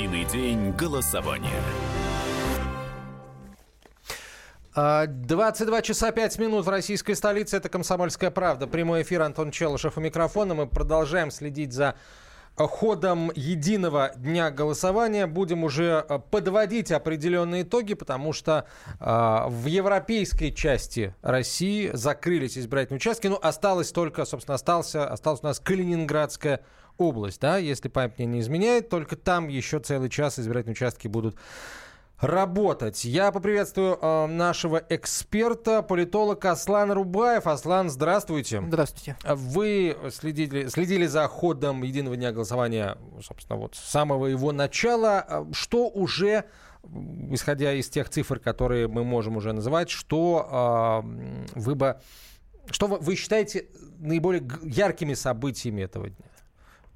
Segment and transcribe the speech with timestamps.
[0.00, 1.60] Единый день голосования.
[4.74, 7.58] 22 часа 5 минут в российской столице.
[7.58, 8.66] Это «Комсомольская правда».
[8.66, 10.54] Прямой эфир Антон Челышев у микрофона.
[10.54, 11.96] Мы продолжаем следить за
[12.56, 18.66] ходом единого дня голосования будем уже э, подводить определенные итоги, потому что
[18.98, 19.04] э,
[19.48, 23.26] в европейской части России закрылись избирательные участки.
[23.26, 26.60] Ну, осталось только, собственно, остался, осталась у нас Калининградская
[27.38, 31.36] да, если память мне не изменяет, только там еще целый час избирательные участки будут
[32.20, 33.04] работать.
[33.04, 37.46] Я поприветствую э, нашего эксперта, политолога Аслана Рубаев.
[37.46, 38.62] Аслан, здравствуйте.
[38.66, 39.16] Здравствуйте.
[39.24, 45.20] Вы следили, следили за ходом единого дня голосования, собственно, вот с самого его начала.
[45.20, 46.44] А что уже
[47.30, 52.00] исходя из тех цифр, которые мы можем уже называть, что э, вы бы,
[52.70, 53.66] что вы, вы считаете
[53.98, 56.26] наиболее яркими событиями этого дня?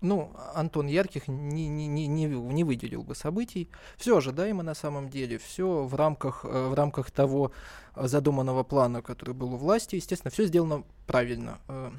[0.01, 3.69] Ну, Антон Ярких не, не, не, не выделил бы событий.
[3.97, 7.53] Все ожидаемо на самом деле, все в рамках, э, в рамках того
[7.97, 9.97] задуманного плана, который был у власти.
[9.97, 11.59] Естественно, все сделано правильно.
[11.69, 11.91] Э,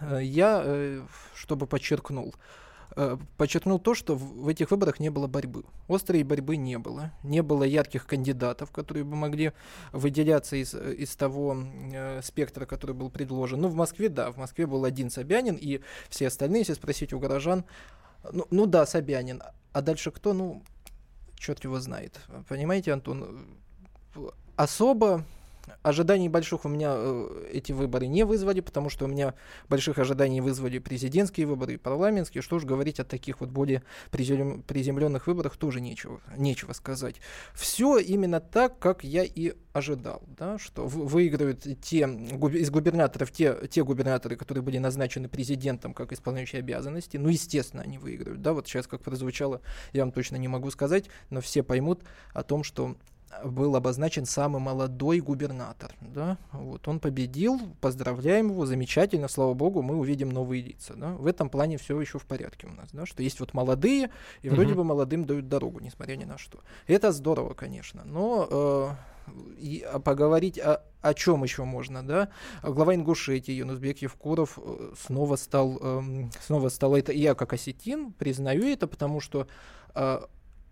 [0.00, 1.02] э, я,
[1.34, 2.63] чтобы подчеркнул, Э,
[3.36, 5.64] подчеркнул то, что в этих выборах не было борьбы.
[5.88, 7.12] Острой борьбы не было.
[7.22, 9.52] Не было ярких кандидатов, которые бы могли
[9.92, 11.56] выделяться из, из того
[11.92, 13.60] э, спектра, который был предложен.
[13.60, 17.18] Ну, в Москве, да, в Москве был один Собянин, и все остальные, если спросить у
[17.18, 17.64] горожан,
[18.32, 19.42] ну, ну да, Собянин.
[19.72, 20.32] А дальше кто?
[20.32, 20.62] Ну,
[21.36, 22.20] черт его знает.
[22.48, 23.46] Понимаете, Антон?
[24.56, 25.24] Особо
[25.82, 29.34] ожиданий больших у меня э, эти выборы не вызвали, потому что у меня
[29.68, 32.42] больших ожиданий вызвали президентские выборы и парламентские.
[32.42, 37.16] Что ж говорить о таких вот более приземленных выборах тоже нечего, нечего сказать.
[37.54, 43.82] Все именно так, как я и ожидал, да, что выиграют те из губернаторов те, те
[43.82, 47.16] губернаторы, которые были назначены президентом как исполняющие обязанности.
[47.16, 48.40] Ну, естественно, они выиграют.
[48.40, 49.60] Да, вот сейчас как прозвучало,
[49.92, 52.96] я вам точно не могу сказать, но все поймут о том, что
[53.42, 55.94] был обозначен самый молодой губернатор.
[56.00, 56.38] Да?
[56.52, 60.94] Вот он победил, поздравляем его, замечательно, слава богу, мы увидим новые лица.
[60.96, 61.14] Да?
[61.14, 63.06] В этом плане все еще в порядке у нас, да?
[63.06, 64.10] что есть вот молодые,
[64.42, 64.78] и вроде угу.
[64.78, 66.60] бы молодым дают дорогу, несмотря ни на что.
[66.86, 69.14] Это здорово, конечно, но э,
[69.58, 72.28] и, а поговорить о, о чем еще можно, да?
[72.62, 76.02] Глава Ингушетии Юнусбек Евкуров э, снова стал, э,
[76.40, 79.46] снова стал это, я как осетин признаю это, потому что
[79.94, 80.20] э,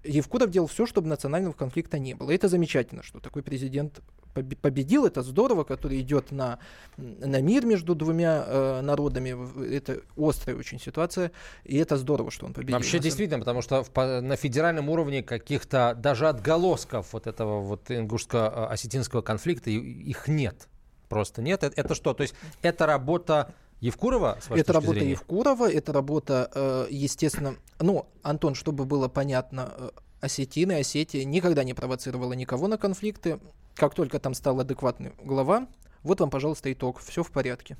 [0.04, 2.30] Евкуров делал все, чтобы национального конфликта не было.
[2.30, 4.00] И это замечательно, что такой президент
[4.32, 6.58] победил, это здорово, который идет на,
[6.96, 9.36] на мир между двумя э, народами.
[9.74, 11.32] Это острая очень ситуация,
[11.64, 12.76] и это здорово, что он победил.
[12.76, 19.22] Вообще действительно, потому что в, на федеральном уровне каких-то даже отголосков вот этого вот ингушско-осетинского
[19.22, 20.69] конфликта их нет.
[21.08, 21.62] Просто нет.
[21.62, 22.14] Это, это что?
[22.14, 23.52] То есть это работа
[23.82, 25.10] Евкурова, с Это работа зрения?
[25.10, 27.56] Евкурова, это работа, э, естественно...
[27.81, 33.41] Ну, Антон, чтобы было понятно, э, Осетины, Осетия никогда не провоцировала никого на конфликты.
[33.75, 35.66] Как только там стал адекватный глава,
[36.04, 37.00] вот вам, пожалуйста, итог.
[37.00, 37.76] Все в порядке.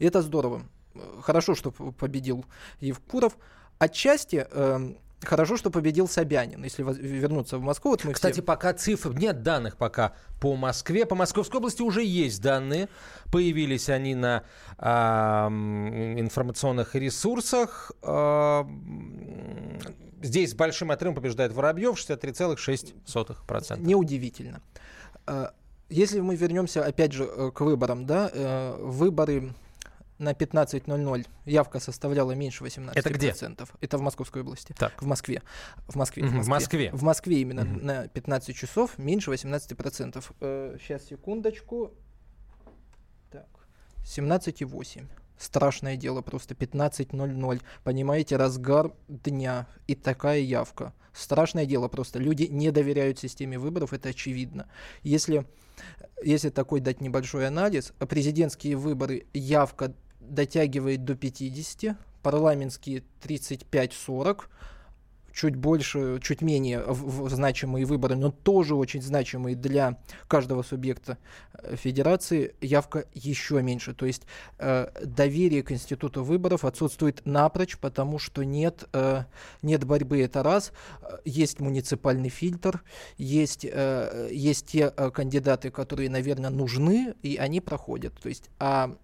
[0.00, 0.62] И это здорово.
[1.22, 2.44] Хорошо, что победил
[2.80, 3.38] Евкуров.
[3.78, 7.90] Отчасти э, Хорошо, что победил Собянин, если вернуться в Москву.
[7.90, 8.42] Вот мы Кстати, все...
[8.42, 11.04] пока цифр, нет данных пока по Москве.
[11.04, 12.88] По Московской области уже есть данные.
[13.30, 14.44] Появились они на
[14.78, 14.86] э,
[16.18, 17.92] информационных ресурсах.
[18.02, 18.64] Э,
[20.22, 23.78] здесь с большим отрывом побеждает Воробьев 63,6%.
[23.78, 24.62] Неудивительно.
[25.26, 25.52] А,
[25.90, 29.52] если мы вернемся опять же э, к выборам, да, э, выборы
[30.20, 32.92] на 15.00 явка составляла меньше 18%.
[32.94, 33.34] Это где?
[33.80, 34.74] Это в Московской области.
[34.78, 35.00] Так.
[35.02, 35.42] В Москве.
[35.88, 36.24] В Москве.
[36.24, 36.90] Угу, в Москве.
[36.92, 37.84] В Москве именно угу.
[37.84, 40.24] на 15 часов меньше 18%.
[40.40, 41.92] Э, сейчас, секундочку.
[43.30, 43.48] Так.
[44.04, 45.06] 17,8.
[45.38, 47.62] Страшное дело, просто 15.00.
[47.82, 50.92] Понимаете, разгар дня и такая явка.
[51.14, 52.18] Страшное дело просто.
[52.18, 54.68] Люди не доверяют системе выборов, это очевидно.
[55.02, 55.46] Если,
[56.22, 64.44] если такой дать небольшой анализ, президентские выборы явка дотягивает до 50, парламентские 35-40,
[65.32, 69.98] чуть больше, чуть менее в, в значимые выборы, но тоже очень значимые для
[70.28, 71.18] каждого субъекта
[71.52, 73.94] э, федерации, явка еще меньше.
[73.94, 74.22] То есть
[74.58, 79.24] э, доверие к институту выборов отсутствует напрочь, потому что нет, э,
[79.62, 80.72] нет борьбы, это раз.
[81.24, 82.82] Есть муниципальный фильтр,
[83.16, 88.14] есть, э, есть те э, кандидаты, которые, наверное, нужны, и они проходят.
[88.20, 88.96] То есть, а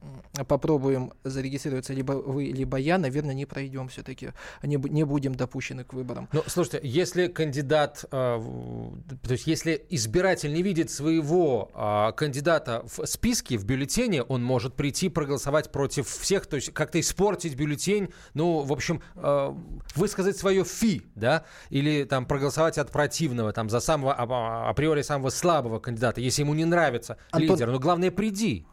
[0.49, 4.31] попробуем зарегистрироваться либо вы, либо я, наверное, не пройдем все-таки,
[4.62, 6.28] не, не будем допущены к выборам выборам.
[6.32, 13.06] Ну, слушайте, если кандидат, э, то есть если избиратель не видит своего э, кандидата в
[13.06, 18.60] списке, в бюллетене, он может прийти проголосовать против всех, то есть как-то испортить бюллетень, ну,
[18.60, 19.54] в общем, э,
[19.94, 25.30] высказать свое фи, да, или там проголосовать от противного, там, за самого, а, априори самого
[25.30, 27.56] слабого кандидата, если ему не нравится Антон...
[27.56, 27.70] лидер.
[27.70, 28.66] Но главное, приди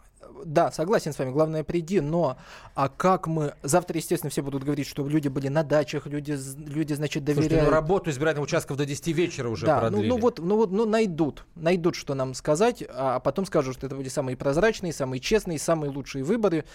[0.45, 2.37] да, согласен с вами, главное приди, но
[2.75, 3.53] а как мы...
[3.63, 7.51] Завтра, естественно, все будут говорить, что люди были на дачах, люди, люди значит, доверяют...
[7.51, 10.07] Слушайте, ну работу избирательных участков до 10 вечера уже да, продлили.
[10.07, 13.87] Ну, ну вот, ну вот, ну найдут, найдут, что нам сказать, а потом скажут, что
[13.87, 16.65] это были самые прозрачные, самые честные, самые лучшие выборы.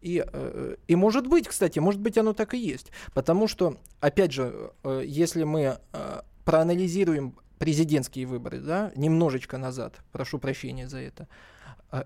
[0.00, 2.90] И, э, и может быть, кстати, может быть оно так и есть.
[3.14, 10.40] Потому что, опять же, э, если мы э, проанализируем президентские выборы, да, немножечко назад, прошу
[10.40, 11.28] прощения за это,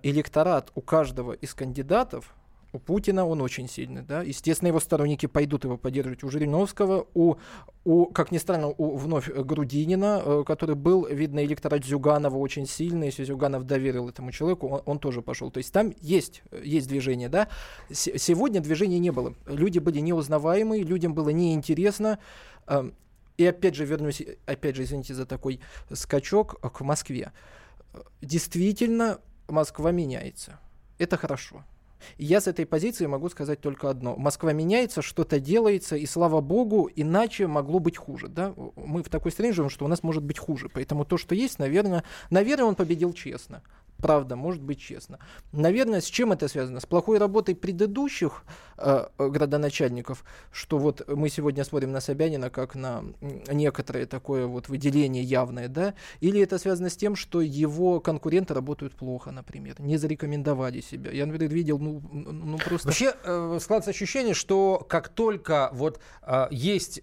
[0.02, 2.34] электорат у каждого из кандидатов,
[2.72, 7.36] у Путина он очень сильный, да, естественно, его сторонники пойдут его поддерживать, у Жириновского, у,
[7.84, 13.06] у как ни странно, у вновь Грудинина, э, который был, видно, электорат Зюганова очень сильный,
[13.06, 17.28] если Зюганов доверил этому человеку, он, он тоже пошел, то есть там есть, есть движение,
[17.28, 17.48] да,
[17.88, 22.18] С сегодня движения не было, люди были неузнаваемые, людям было неинтересно,
[22.66, 22.90] э,
[23.38, 25.60] и опять же вернусь, опять же, извините за такой
[25.92, 27.32] скачок к Москве.
[28.20, 30.58] Действительно, Москва меняется.
[30.98, 31.64] Это хорошо.
[32.18, 34.16] Я с этой позиции могу сказать только одно.
[34.16, 38.28] Москва меняется, что-то делается, и слава богу, иначе могло быть хуже.
[38.28, 38.54] Да?
[38.76, 40.68] Мы в такой стране живем, что у нас может быть хуже.
[40.72, 43.62] Поэтому то, что есть, наверное, наверное, он победил честно
[43.98, 45.18] правда, может быть честно.
[45.52, 46.80] Наверное, с чем это связано?
[46.80, 48.44] С плохой работой предыдущих
[48.78, 53.04] э, градоначальников, что вот мы сегодня смотрим на Собянина как на
[53.48, 55.94] некоторое такое вот выделение явное, да?
[56.20, 61.10] Или это связано с тем, что его конкуренты работают плохо, например, не зарекомендовали себя.
[61.10, 62.88] Я, например, видел, ну, ну просто...
[62.88, 67.02] Вообще э, складывается ощущение, что как только вот э, есть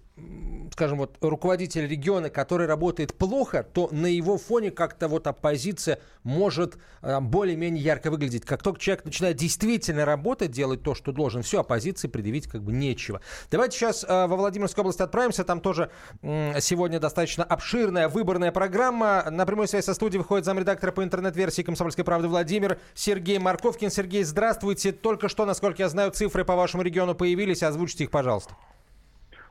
[0.74, 6.78] скажем, вот руководитель региона, который работает плохо, то на его фоне как-то вот оппозиция может
[7.02, 8.46] э, более-менее ярко выглядеть.
[8.46, 12.72] Как только человек начинает действительно работать, делать то, что должен, все, оппозиции предъявить как бы
[12.74, 13.22] нечего.
[13.50, 15.44] Давайте сейчас э, во Владимирскую область отправимся.
[15.44, 15.90] Там тоже
[16.22, 19.26] сегодня достаточно обширная выборная программа.
[19.30, 23.90] На прямой связи со студией выходит замредактора по интернет-версии «Комсомольской правды» Владимир Сергей Марковкин.
[23.90, 24.92] Сергей, здравствуйте.
[24.92, 27.64] Только что, насколько я знаю, цифры по вашему региону появились.
[27.64, 28.56] Озвучьте их, пожалуйста.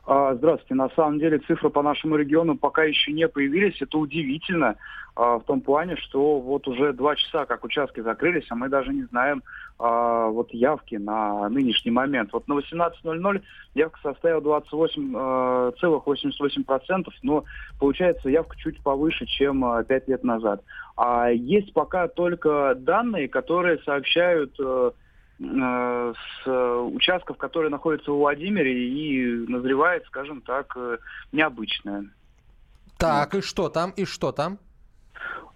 [0.05, 0.75] А, здравствуйте.
[0.75, 3.81] На самом деле цифры по нашему региону пока еще не появились.
[3.81, 4.75] Это удивительно
[5.15, 8.93] а, в том плане, что вот уже два часа как участки закрылись, а мы даже
[8.93, 9.45] не знаем
[9.79, 12.33] а, вот явки на нынешний момент.
[12.33, 13.43] Вот на 18.00
[13.75, 17.45] явка составила 28,88%, но
[17.79, 20.65] получается явка чуть повыше, чем 5 лет назад.
[20.97, 24.59] А есть пока только данные, которые сообщают
[25.43, 30.99] с участков, которые находятся в Владимире, и назревает, скажем так, э,
[31.33, 32.05] необычное.
[32.99, 33.39] Так, вот.
[33.39, 34.59] и что там, и что там?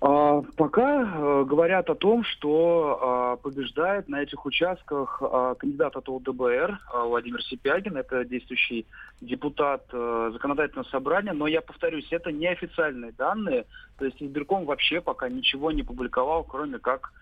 [0.00, 6.08] А, пока а, говорят о том, что а, побеждает на этих участках а, кандидат от
[6.08, 7.96] ЛДБР а, Владимир Сипягин.
[7.96, 8.86] Это действующий
[9.20, 11.32] депутат а, законодательного собрания.
[11.32, 13.64] Но я повторюсь, это неофициальные данные.
[13.98, 17.12] То есть избирком вообще пока ничего не публиковал, кроме как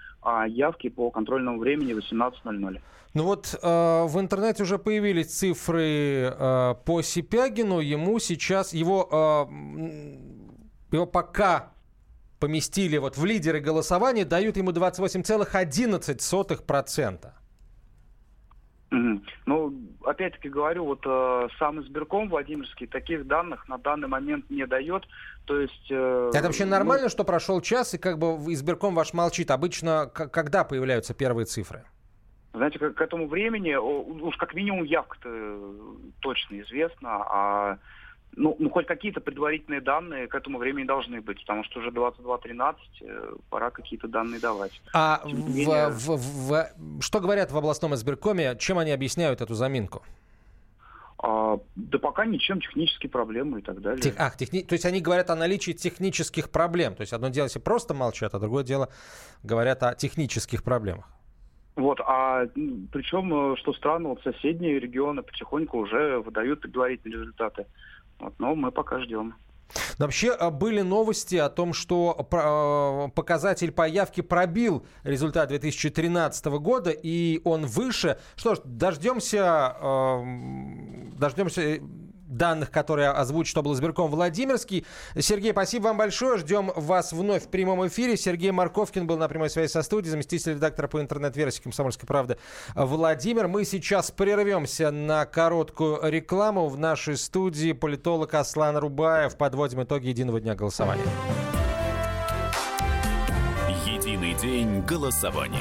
[0.49, 2.81] явки по контрольному времени 18.00.
[3.15, 7.79] Ну вот э, в интернете уже появились цифры э, по Сипягину.
[7.79, 11.71] Ему сейчас его э, его пока
[12.45, 17.33] поместили вот в лидеры голосования, дают ему 28,11%.
[19.47, 19.75] Ну,
[20.05, 25.07] опять-таки говорю, вот э, сам избирком Владимирский таких данных на данный момент не дает.
[25.47, 25.91] То есть...
[25.91, 27.09] Э, Это вообще нормально, ну...
[27.09, 29.51] что прошел час, и как бы избирком ваш молчит?
[29.51, 31.85] Обычно когда появляются первые цифры?
[32.53, 35.59] Знаете, к, к этому времени уж как минимум явка-то
[36.21, 37.79] точно известна, а
[38.37, 42.75] ну, ну, хоть какие-то предварительные данные к этому времени должны быть, потому что уже 22.13,
[43.01, 44.81] э, пора какие-то данные давать.
[44.93, 50.03] А в, в, в, что говорят в областном избиркоме, чем они объясняют эту заминку?
[51.19, 54.01] А, да пока ничем, технические проблемы и так далее.
[54.01, 54.61] Тех, ах, техни...
[54.61, 56.95] То есть они говорят о наличии технических проблем.
[56.95, 58.91] То есть одно дело, если просто молчат, а другое дело
[59.43, 61.09] говорят о технических проблемах.
[61.77, 62.47] Вот, а
[62.93, 67.67] причем, э, что странно, вот соседние регионы потихоньку уже выдают предварительные результаты.
[68.19, 69.35] Вот, но мы пока ждем.
[69.99, 76.91] Вообще а, были новости о том, что а, показатель по явке пробил результат 2013 года,
[76.91, 78.19] и он выше.
[78.37, 79.77] Что ж, дождемся,
[81.19, 81.81] дождемся
[82.37, 84.87] данных, которые озвучит облсберком Владимирский.
[85.19, 86.39] Сергей, спасибо вам большое.
[86.39, 88.17] Ждем вас вновь в прямом эфире.
[88.17, 92.39] Сергей Марковкин был на прямой связи со студией, заместитель редактора по интернет-версии «Комсомольской правды»
[92.75, 93.49] Владимир.
[93.49, 96.69] Мы сейчас прервемся на короткую рекламу.
[96.69, 99.37] В нашей студии политолог Аслан Рубаев.
[99.37, 101.05] Подводим итоги единого дня голосования.
[103.87, 105.61] Единый день голосования.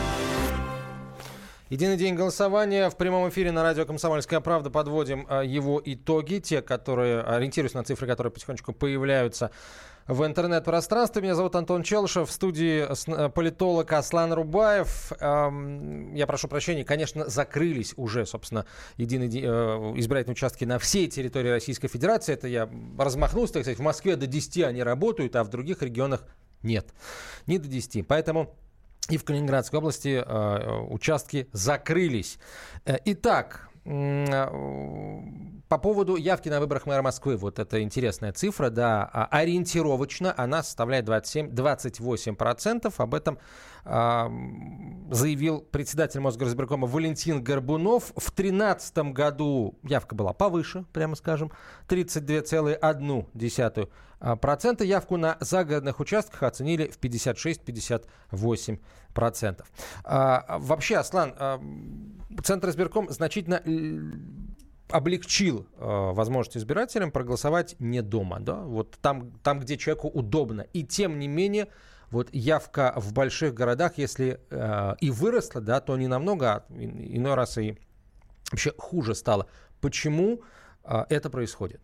[1.71, 2.89] Единый день голосования.
[2.89, 6.39] В прямом эфире на радио «Комсомольская правда» подводим а, его итоги.
[6.39, 9.51] Те, которые, ориентируясь на цифры, которые потихонечку появляются
[10.05, 11.21] в интернет-пространстве.
[11.21, 12.27] Меня зовут Антон Челышев.
[12.27, 15.13] В студии э, политолог Аслан Рубаев.
[15.21, 18.65] Я прошу прощения, конечно, закрылись уже, собственно,
[18.97, 22.33] единые э, избирательные участки на всей территории Российской Федерации.
[22.33, 23.79] Это я размахнулся, так сказать.
[23.79, 26.25] В Москве до 10 они работают, а в других регионах
[26.63, 26.93] нет.
[27.47, 28.05] Не до 10.
[28.05, 28.57] Поэтому
[29.09, 32.37] и в Калининградской области э, участки закрылись.
[32.85, 39.09] Э, итак, э, по поводу явки на выборах мэра Москвы, вот это интересная цифра, да,
[39.11, 42.93] а, ориентировочно она составляет 27, 28%.
[42.97, 43.39] Об этом
[43.85, 44.29] э,
[45.11, 48.11] заявил председатель Мосгоризбиркома Валентин Горбунов.
[48.17, 51.53] В 2013 году явка была повыше, прямо скажем,
[51.87, 53.87] 32,1%.
[54.39, 59.65] Процента явку на загородных участках оценили в 56-58%.
[60.03, 61.59] А, вообще, Аслан, а,
[62.43, 63.61] Центр избирком значительно
[64.89, 70.61] облегчил э, возможность избирателям проголосовать не дома, да, вот там, там, где человеку удобно.
[70.73, 71.69] И тем не менее,
[72.09, 77.35] вот явка в больших городах, если э, и выросла, да, то не намного, а иной
[77.35, 77.77] раз и
[78.51, 79.47] вообще хуже стало.
[79.79, 80.41] Почему
[80.83, 81.81] э, это происходит?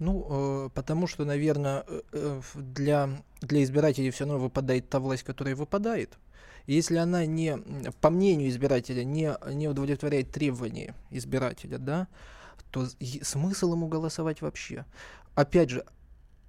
[0.00, 5.22] Ну, э, потому что, наверное, э, э, для, для избирателей все равно выпадает та власть,
[5.22, 6.18] которая выпадает.
[6.66, 7.58] Если она не,
[8.00, 12.08] по мнению избирателя, не, не удовлетворяет требования избирателя, да,
[12.70, 12.86] то
[13.22, 14.86] смысл ему голосовать вообще.
[15.34, 15.84] Опять же,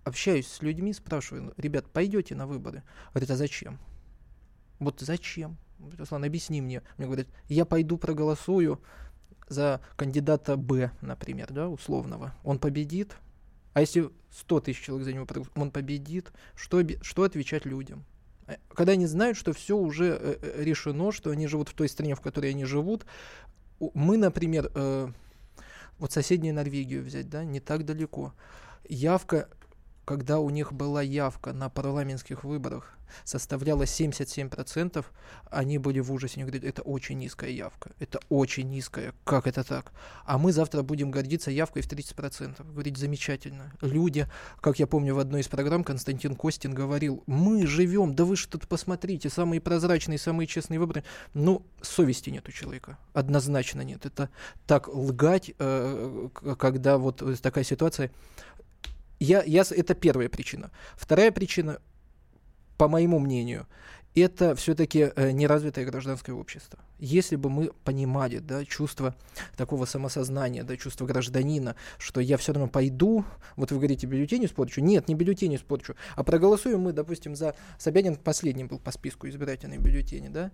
[0.05, 2.83] общаюсь с людьми, спрашиваю, ребят, пойдете на выборы?
[3.13, 3.79] Говорят, а зачем?
[4.79, 5.57] Вот зачем?
[5.97, 6.83] Руслан, объясни мне.
[6.97, 8.81] Мне говорят, я пойду проголосую
[9.49, 12.33] за кандидата Б, например, да, условного.
[12.43, 13.17] Он победит.
[13.73, 18.05] А если 100 тысяч человек за него он победит, что, что отвечать людям?
[18.47, 21.89] Э, когда они знают, что все уже э, э, решено, что они живут в той
[21.89, 23.05] стране, в которой они живут.
[23.95, 24.71] Мы, например,
[25.97, 28.33] вот соседнюю Норвегию взять, да, не так далеко.
[28.87, 29.49] Явка
[30.11, 35.05] когда у них была явка на парламентских выборах, составляла 77%,
[35.49, 36.35] они были в ужасе.
[36.35, 37.91] Они говорят, это очень низкая явка.
[37.99, 39.13] Это очень низкая.
[39.23, 39.93] Как это так?
[40.25, 42.73] А мы завтра будем гордиться явкой в 30%.
[42.73, 43.71] Говорить, замечательно.
[43.81, 44.27] Люди,
[44.59, 48.57] как я помню в одной из программ, Константин Костин говорил, мы живем, да вы что
[48.57, 51.03] тут посмотрите, самые прозрачные, самые честные выборы.
[51.33, 52.97] Ну, совести нет у человека.
[53.13, 54.05] Однозначно нет.
[54.05, 54.29] Это
[54.67, 58.11] так лгать, э, когда вот такая ситуация
[59.23, 60.71] я, я, это первая причина.
[60.95, 61.79] Вторая причина,
[62.77, 63.67] по моему мнению,
[64.15, 66.79] это все-таки э, неразвитое гражданское общество.
[66.97, 69.15] Если бы мы понимали да, чувство
[69.55, 73.23] такого самосознания, да, чувство гражданина, что я все равно пойду,
[73.55, 74.81] вот вы говорите, бюллетень испорчу.
[74.81, 79.81] Нет, не бюллетень испорчу, а проголосуем мы, допустим, за Собянин последним был по списку избирательных
[79.81, 80.29] бюллетеней.
[80.29, 80.51] Да?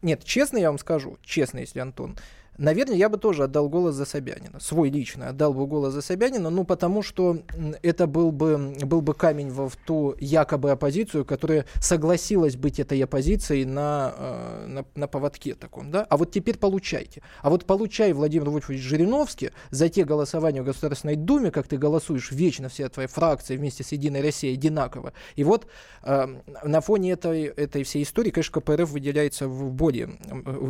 [0.00, 2.16] Нет, честно я вам скажу, честно, если Антон,
[2.58, 4.58] Наверное, я бы тоже отдал голос за Собянина.
[4.60, 7.38] Свой личный отдал бы голос за Собянина, ну, потому что
[7.82, 13.02] это был бы, был бы камень в, в ту якобы оппозицию, которая согласилась быть этой
[13.02, 16.06] оппозицией на, э, на, на поводке таком, да?
[16.08, 17.22] А вот теперь получайте.
[17.42, 22.32] А вот получай, Владимир Вольфович Жириновский, за те голосования в Государственной Думе, как ты голосуешь
[22.32, 25.12] вечно, вся твоя фракция вместе с Единой Россией одинаково.
[25.34, 25.66] И вот
[26.02, 26.26] э,
[26.64, 30.08] на фоне этой, этой всей истории, конечно, КПРФ выделяется в более,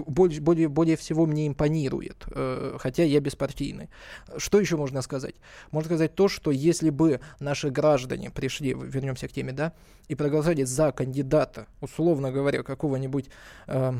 [0.06, 3.88] более, более, более всего мне импонирует планирует, э, хотя я беспартийный.
[4.38, 5.34] Что еще можно сказать?
[5.70, 9.72] Можно сказать то, что если бы наши граждане пришли, вернемся к теме, да,
[10.08, 13.26] и проголосовали за кандидата, условно говоря, какого-нибудь
[13.66, 13.92] э,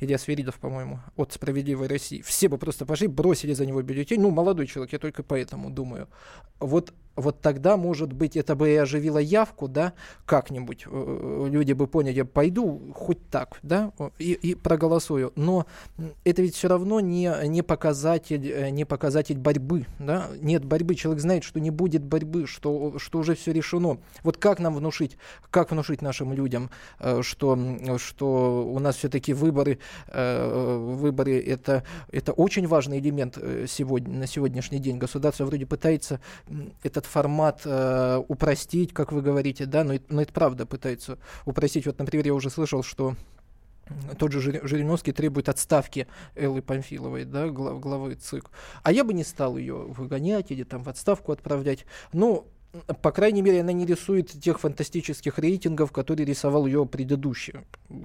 [0.00, 2.20] Илья Сверидов, по-моему, от «Справедливой России».
[2.22, 4.20] Все бы просто пошли, бросили за него бюллетень.
[4.20, 6.08] Ну, молодой человек, я только поэтому думаю.
[6.60, 9.92] Вот вот тогда, может быть, это бы и оживило явку, да,
[10.26, 10.84] как-нибудь.
[10.86, 15.32] Э, люди бы поняли, я пойду хоть так, да, и, и проголосую.
[15.36, 15.66] Но
[16.24, 20.28] это ведь все равно не, не, показатель, э, не показатель борьбы, да.
[20.40, 23.98] Нет борьбы, человек знает, что не будет борьбы, что, что уже все решено.
[24.22, 25.16] Вот как нам внушить,
[25.50, 27.56] как внушить нашим людям, э, что,
[27.98, 29.78] что у нас все-таки выборы,
[30.12, 34.98] выборы это, это очень важный элемент сегодня, на сегодняшний день.
[34.98, 36.20] Государство вроде пытается
[36.82, 41.86] это этот формат э, упростить, как вы говорите, да, но, но это правда пытается упростить.
[41.86, 43.14] Вот, например, я уже слышал, что
[44.18, 48.50] тот же Жириновский требует отставки Эллы Памфиловой, да, глав, главы ЦИК.
[48.82, 51.84] А я бы не стал ее выгонять или там в отставку отправлять.
[52.12, 52.46] Ну,
[53.02, 57.54] по крайней мере, она не рисует тех фантастических рейтингов, которые рисовал ее предыдущий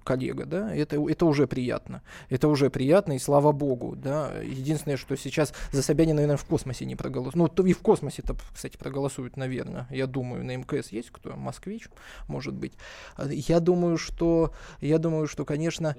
[0.03, 5.15] коллега, да, это, это уже приятно, это уже приятно, и слава богу, да, единственное, что
[5.15, 9.87] сейчас за Собянина, наверное, в космосе не проголосуют, ну, и в космосе-то, кстати, проголосуют, наверное,
[9.89, 11.89] я думаю, на МКС есть кто, москвич,
[12.27, 12.73] может быть,
[13.17, 15.95] я думаю, что, я думаю, что, конечно,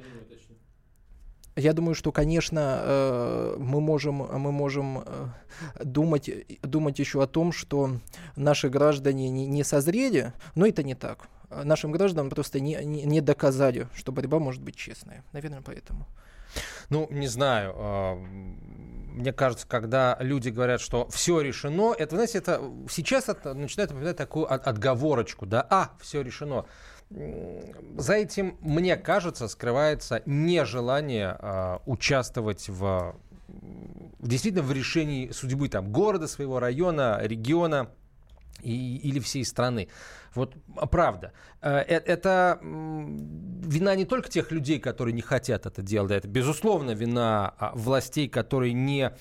[1.61, 6.31] я думаю, что, конечно, э, мы можем, мы можем э, думать,
[6.63, 7.91] думать еще о том, что
[8.37, 11.29] наши граждане не, не созрели, но это не так.
[11.51, 15.25] Нашим гражданам просто не, не, не доказали, что борьба может быть честная.
[15.33, 16.07] Наверное, поэтому.
[16.89, 17.75] Ну, не знаю.
[17.77, 23.91] А, мне кажется, когда люди говорят, что все решено, это, знаете, это сейчас это начинает
[23.91, 26.67] напоминать такую отговорочку, да, а, все решено
[27.11, 33.17] за этим, мне кажется, скрывается нежелание э, участвовать в,
[34.21, 37.91] действительно в решении судьбы там, города, своего района, региона
[38.63, 39.89] и, или всей страны.
[40.35, 40.55] Вот
[40.91, 41.33] правда.
[41.61, 46.93] Э, э, это вина не только тех людей, которые не хотят это делать, это, безусловно,
[46.93, 49.13] вина а, властей, которые не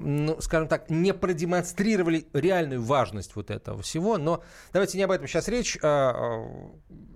[0.00, 4.18] ну, скажем так, не продемонстрировали реальную важность вот этого всего.
[4.18, 5.78] Но давайте не об этом сейчас речь.
[5.82, 6.70] А, а,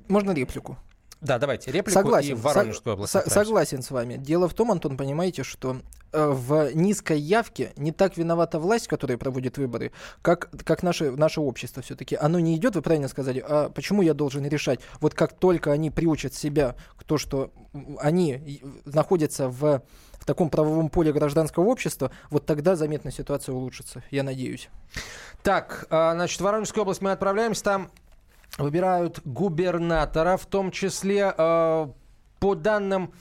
[0.08, 0.76] Можно реплику?
[1.22, 3.12] Да, давайте реплику согласен, и Воронежскую область.
[3.12, 4.16] Со- согласен с вами.
[4.16, 5.76] Дело в том, Антон, понимаете, что
[6.12, 11.40] э, в низкой явке не так виновата власть, которая проводит выборы, как, как наше, наше
[11.40, 12.16] общество все-таки.
[12.16, 14.80] Оно не идет, вы правильно сказали, а почему я должен решать?
[15.00, 17.52] Вот как только они приучат себя к тому, что
[18.00, 19.84] они находятся в,
[20.22, 24.68] в таком правовом поле гражданского общества, вот тогда заметно ситуация улучшится, я надеюсь.
[25.42, 27.90] Так, а, значит, в Воронежскую область мы отправляемся, там
[28.56, 31.86] выбирают губернатора, в том числе э,
[32.38, 33.12] по данным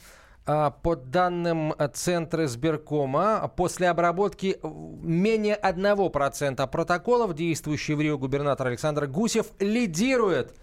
[0.45, 9.07] э, по данным Центра сберкома, после обработки менее 1% протоколов действующий в Рио губернатор Александр
[9.07, 10.53] Гусев лидирует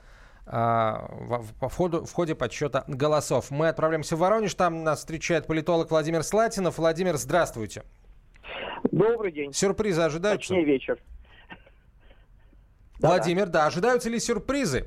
[0.50, 3.50] в, в, ходу, в ходе подсчета голосов.
[3.50, 6.78] Мы отправляемся в Воронеж, там нас встречает политолог Владимир Слатинов.
[6.78, 7.82] Владимир, здравствуйте.
[8.90, 9.52] Добрый день.
[9.52, 10.48] Сюрпризы ожидаются?
[10.48, 10.98] Точнее вечер.
[13.00, 14.86] Владимир, да, ожидаются ли сюрпризы?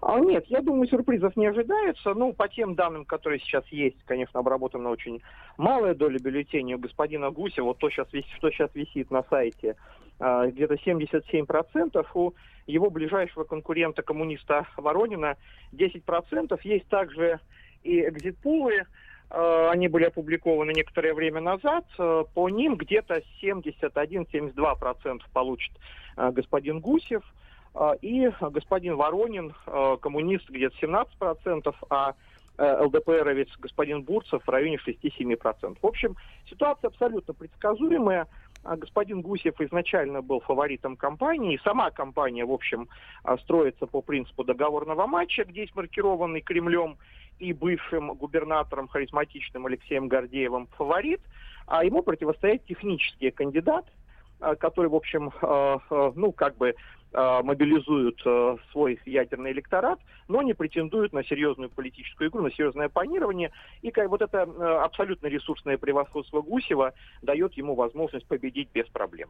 [0.00, 2.14] А, нет, я думаю, сюрпризов не ожидается.
[2.14, 5.22] Ну, по тем данным, которые сейчас есть, конечно, обработана очень
[5.56, 7.66] малая доля бюллетеней у господина Гусева.
[7.66, 12.06] Вот то, сейчас, что сейчас висит на сайте, а, где-то 77%.
[12.14, 12.32] У
[12.66, 15.36] его ближайшего конкурента, коммуниста Воронина,
[15.72, 16.60] 10%.
[16.62, 17.40] Есть также
[17.82, 18.84] и экзитпулы,
[19.30, 21.84] а, они были опубликованы некоторое время назад.
[21.96, 25.72] По ним где-то 71-72% получит
[26.16, 27.22] Э, господин Гусев
[27.74, 32.14] э, и господин Воронин, э, коммунист где-то 17%, а
[32.58, 35.78] ЛДПРовец господин Бурцев в районе 6-7%.
[35.80, 36.16] В общем,
[36.48, 38.28] ситуация абсолютно предсказуемая.
[38.64, 41.60] Господин Гусев изначально был фаворитом кампании.
[41.64, 42.88] Сама кампания, в общем,
[43.40, 46.96] строится по принципу договорного матча, где есть маркированный Кремлем
[47.38, 51.20] и бывшим губернатором харизматичным Алексеем Гордеевым фаворит,
[51.66, 53.86] а ему противостоит технический кандидат–
[54.42, 55.30] Э, который, в общем,
[56.16, 56.74] ну, как бы
[57.14, 58.20] мобилизуют
[58.72, 59.98] свой ядерный электорат,
[60.28, 63.50] но не претендуют на серьезную политическую игру, на серьезное планирование.
[63.82, 64.42] И как, вот это
[64.82, 69.28] абсолютно ресурсное превосходство Гусева дает ему возможность победить без проблем.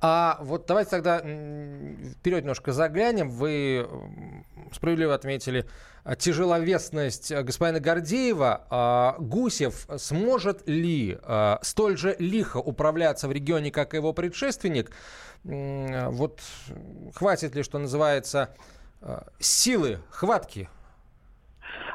[0.00, 3.30] А вот давайте тогда вперед немножко заглянем.
[3.30, 3.88] Вы
[4.72, 5.64] справедливо отметили
[6.18, 8.66] тяжеловесность господина Гордеева.
[8.70, 11.18] А Гусев сможет ли
[11.62, 14.92] столь же лихо управляться в регионе, как и его предшественник?
[15.44, 16.40] Вот
[17.14, 18.54] хватит ли, что называется,
[19.00, 20.68] э, силы, хватки?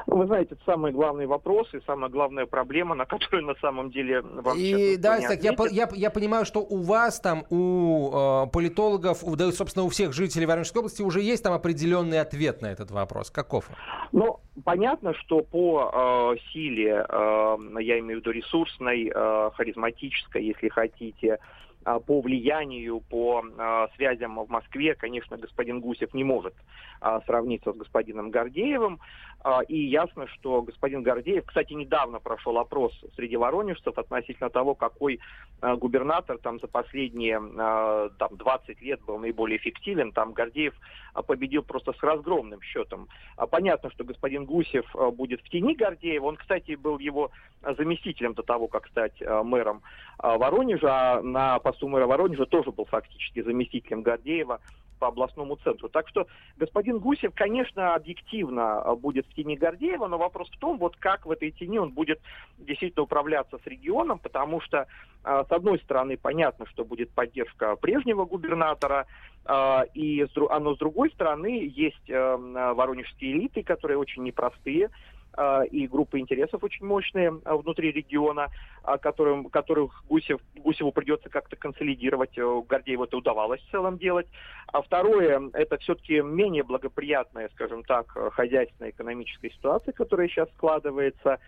[0.06, 4.20] Вы знаете, это самый главный вопрос и самая главная проблема, на которую на самом деле
[4.20, 9.24] вам И да, так, я, я, я понимаю, что у вас там, у э, политологов,
[9.24, 12.90] у, да, собственно, у всех жителей Воронежской области уже есть там определенный ответ на этот
[12.90, 13.30] вопрос.
[13.30, 13.70] Каков
[14.12, 20.68] Ну, понятно, что по э, силе, э, я имею в виду ресурсной, э, харизматической, если
[20.68, 21.38] хотите, а,
[21.84, 26.54] по влиянию, по а, связям в Москве, конечно, господин Гусев не может
[27.00, 29.00] а, сравниться с господином Гордеевым.
[29.68, 35.20] И ясно, что господин Гордеев, кстати, недавно прошел опрос среди воронежцев относительно того, какой
[35.60, 37.38] губернатор там за последние
[38.18, 40.12] там, 20 лет был наиболее эффективен.
[40.12, 40.74] Там Гордеев
[41.26, 43.08] победил просто с разгромным счетом.
[43.50, 46.24] Понятно, что господин Гусев будет в тени Гордеева.
[46.24, 47.30] Он, кстати, был его
[47.76, 49.82] заместителем до того, как стать мэром
[50.18, 51.20] Воронежа.
[51.22, 54.60] На посту мэра Воронежа тоже был фактически заместителем Гордеева
[55.04, 55.90] по областному центру.
[55.90, 60.78] Так что господин Гусев, конечно, объективно а, будет в тени Гордеева, но вопрос в том,
[60.78, 62.20] вот как в этой тени он будет
[62.58, 64.86] действительно управляться с регионом, потому что,
[65.22, 69.06] а, с одной стороны, понятно, что будет поддержка прежнего губернатора,
[69.44, 74.88] а, и, но с другой стороны, есть воронежские элиты, которые очень непростые,
[75.70, 78.48] и группы интересов очень мощные а, внутри региона,
[78.82, 82.36] а, которым, которых Гусев, Гусеву придется как-то консолидировать.
[82.38, 84.26] Э, Гордееву это удавалось в целом делать.
[84.66, 91.38] А второе, это все-таки менее благоприятная, скажем так, хозяйственная экономическая ситуация, которая сейчас складывается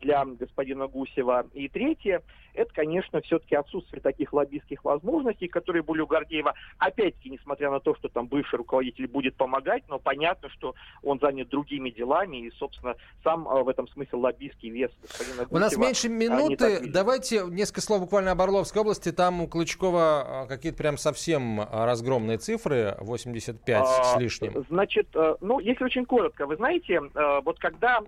[0.00, 1.46] для господина Гусева.
[1.52, 2.22] И третье,
[2.54, 6.54] это, конечно, все-таки отсутствие таких лоббистских возможностей, которые были у Гордеева.
[6.78, 11.48] Опять-таки, несмотря на то, что там бывший руководитель будет помогать, но понятно, что он занят
[11.48, 15.56] другими делами, и, собственно, сам а, в этом смысле лоббистский вес господина Гусева.
[15.56, 16.80] У нас меньше а, минуты.
[16.92, 19.10] Давайте несколько слов буквально об Орловской области.
[19.10, 24.64] Там у Клычкова а, какие-то прям совсем разгромные цифры, 85 а, с лишним.
[24.68, 25.08] Значит,
[25.40, 27.00] ну, если очень коротко, вы знаете,
[27.42, 28.00] вот когда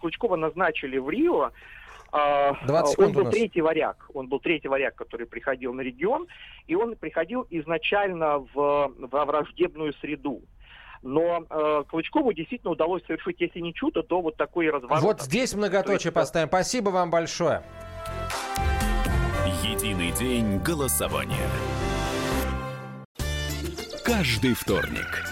[0.00, 1.52] Клычкова назначили в Рио,
[2.12, 4.10] 20 а, он был третий варяг.
[4.12, 6.26] Он был третий варяг, который приходил на регион,
[6.66, 10.42] и он приходил изначально в, во враждебную среду.
[11.02, 15.02] Но э, Клычкову действительно удалось совершить, если не чудо, то вот такой разворот.
[15.02, 16.48] Вот здесь многоточие есть, поставим.
[16.48, 17.62] Спасибо вам большое.
[19.64, 21.48] Единый день голосования.
[24.04, 25.31] Каждый вторник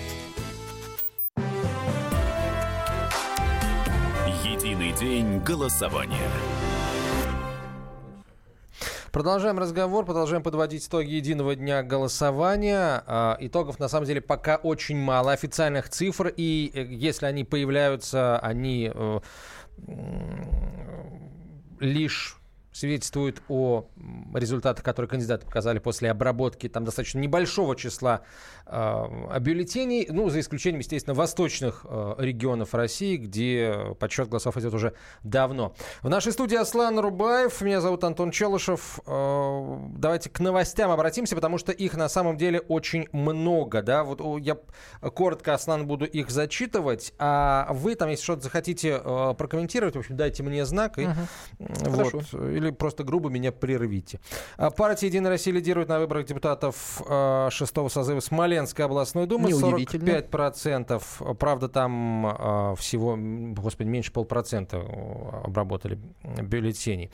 [5.01, 6.29] День голосования.
[9.11, 13.03] Продолжаем разговор, продолжаем подводить итоги единого дня голосования.
[13.07, 18.37] А, итогов, на самом деле, пока очень мало официальных цифр, и э, если они появляются,
[18.37, 19.19] они э,
[21.79, 22.40] лишь
[22.81, 23.85] свидетельствует о
[24.33, 28.21] результатах, которые кандидаты показали после обработки там достаточно небольшого числа
[28.65, 34.93] э, бюллетеней, ну, за исключением, естественно, восточных э, регионов России, где подсчет голосов идет уже
[35.23, 35.75] давно.
[36.01, 38.99] В нашей студии Аслан Рубаев, меня зовут Антон Челышев.
[39.05, 44.21] Э, давайте к новостям обратимся, потому что их на самом деле очень много, да, вот
[44.41, 44.57] я
[45.13, 50.15] коротко, Аслан, буду их зачитывать, а вы там, если что-то захотите э, прокомментировать, в общем,
[50.15, 51.15] дайте мне знак, и, угу.
[51.59, 54.19] вот, или просто грубо меня прервите.
[54.57, 59.49] А, партия «Единая Россия» лидирует на выборах депутатов а, шестого созыва Смоленской областной думы.
[59.49, 61.35] 45%.
[61.35, 64.81] Правда, там а, всего, господи, меньше полпроцента
[65.43, 67.11] обработали бюллетеней.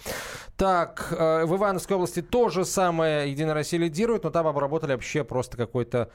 [0.56, 5.58] Так, в Ивановской области то же самое «Единая Россия» лидирует, но там обработали вообще просто
[5.58, 6.10] какое-то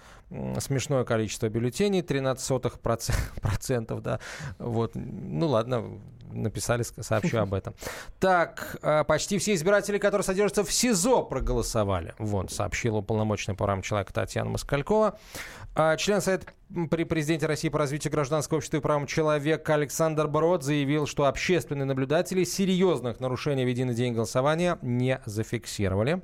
[0.58, 2.62] смешное количество бюллетеней, 13
[3.40, 4.20] процентов, да.
[4.58, 6.00] Вот, ну ладно,
[6.32, 7.74] написали, сообщу об этом.
[8.20, 12.14] Так, э, почти все избиратели, которые содержатся в СИЗО, проголосовали.
[12.18, 15.18] Вот, сообщила уполномоченная по правам человека Татьяна Москалькова.
[15.74, 16.46] А член Совета
[16.90, 21.86] при президенте России по развитию гражданского общества и правам человека Александр Брод заявил, что общественные
[21.86, 26.22] наблюдатели серьезных нарушений в единый день голосования не зафиксировали.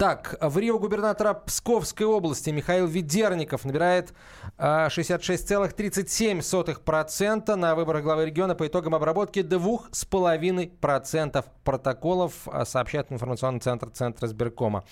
[0.00, 4.14] Так, в Рио губернатора Псковской области Михаил Ведерников набирает
[4.56, 14.26] 66,37% на выборах главы региона по итогам обработки 2,5% протоколов, а, сообщает информационный центр Центра
[14.26, 14.84] сберкома.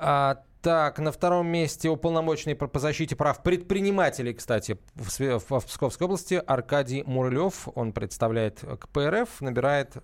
[0.00, 6.06] А, так, на втором месте уполномоченный по защите прав предпринимателей, кстати, в, в, в Псковской
[6.06, 7.68] области Аркадий Мурлев.
[7.76, 9.98] Он представляет КПРФ, набирает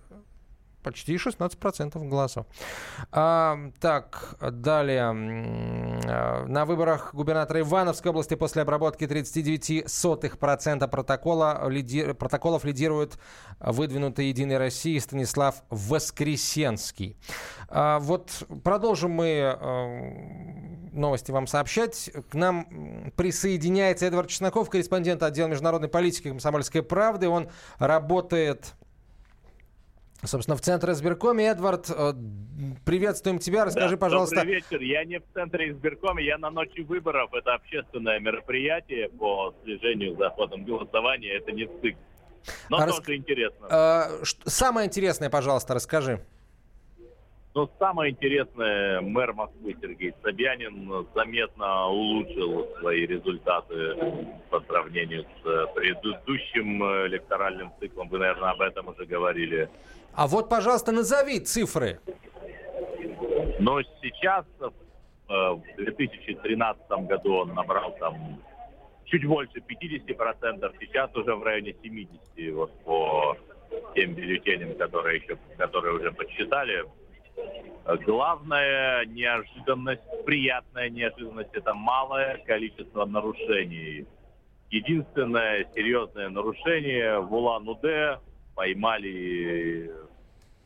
[0.83, 2.45] почти 16% голосов.
[3.11, 5.11] А, так, далее.
[5.11, 13.17] На выборах губернатора Ивановской области после обработки 39% протокола, лиди, протоколов лидирует
[13.59, 17.17] выдвинутый Единой России Станислав Воскресенский.
[17.67, 22.09] А, вот продолжим мы а, новости вам сообщать.
[22.29, 27.27] К нам присоединяется Эдвард Чесноков, корреспондент отдела международной политики «Комсомольской правды».
[27.27, 28.75] Он работает
[30.23, 31.47] Собственно, в центре избиркоме.
[31.47, 32.13] Эдвард, э,
[32.85, 33.65] приветствуем тебя.
[33.65, 34.35] Расскажи, да, пожалуйста.
[34.35, 34.81] Добрый вечер.
[34.81, 37.33] Я не в центре избиркоме, я на ночи выборов.
[37.33, 41.37] Это общественное мероприятие по слежению за ходом голосования.
[41.37, 41.97] Это не ЦИК.
[42.69, 43.09] Но а тоже рас...
[43.09, 43.67] интересно.
[43.69, 44.09] А,
[44.45, 46.19] самое интересное, пожалуйста, расскажи.
[47.59, 53.97] Ну, самое интересное, мэр Москвы Сергей Собянин заметно улучшил свои результаты
[54.49, 58.07] по сравнению с предыдущим электоральным циклом.
[58.07, 59.69] Вы, наверное, об этом уже говорили.
[60.13, 61.99] А вот, пожалуйста, назови цифры.
[63.59, 64.69] Но сейчас, э,
[65.27, 68.39] в 2013 году он набрал там
[69.03, 73.37] чуть больше 50%, сейчас уже в районе 70%, вот по
[73.95, 76.85] тем бюллетеням, которые еще, которые уже подсчитали.
[78.05, 84.05] Главная неожиданность, приятная неожиданность, это малое количество нарушений.
[84.69, 88.19] Единственное серьезное нарушение в Улан-Удэ
[88.53, 89.91] поймали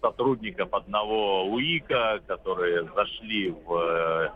[0.02, 4.34] сотрудников одного УИКа, которые зашли в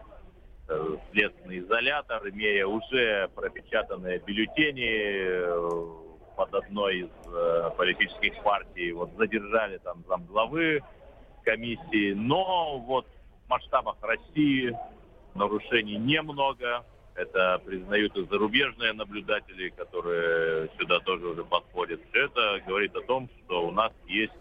[0.70, 8.94] э, следственный изолятор, имея уже пропечатанные бюллетени э, под одной из э, политических партий.
[8.94, 10.82] Вот задержали там замглавы
[11.48, 12.14] комиссии.
[12.14, 13.08] Но вот
[13.46, 14.76] в масштабах России
[15.34, 16.84] нарушений немного.
[17.16, 22.00] Это признают и зарубежные наблюдатели, которые сюда тоже уже подходят.
[22.14, 24.34] Это говорит о том, что у нас есть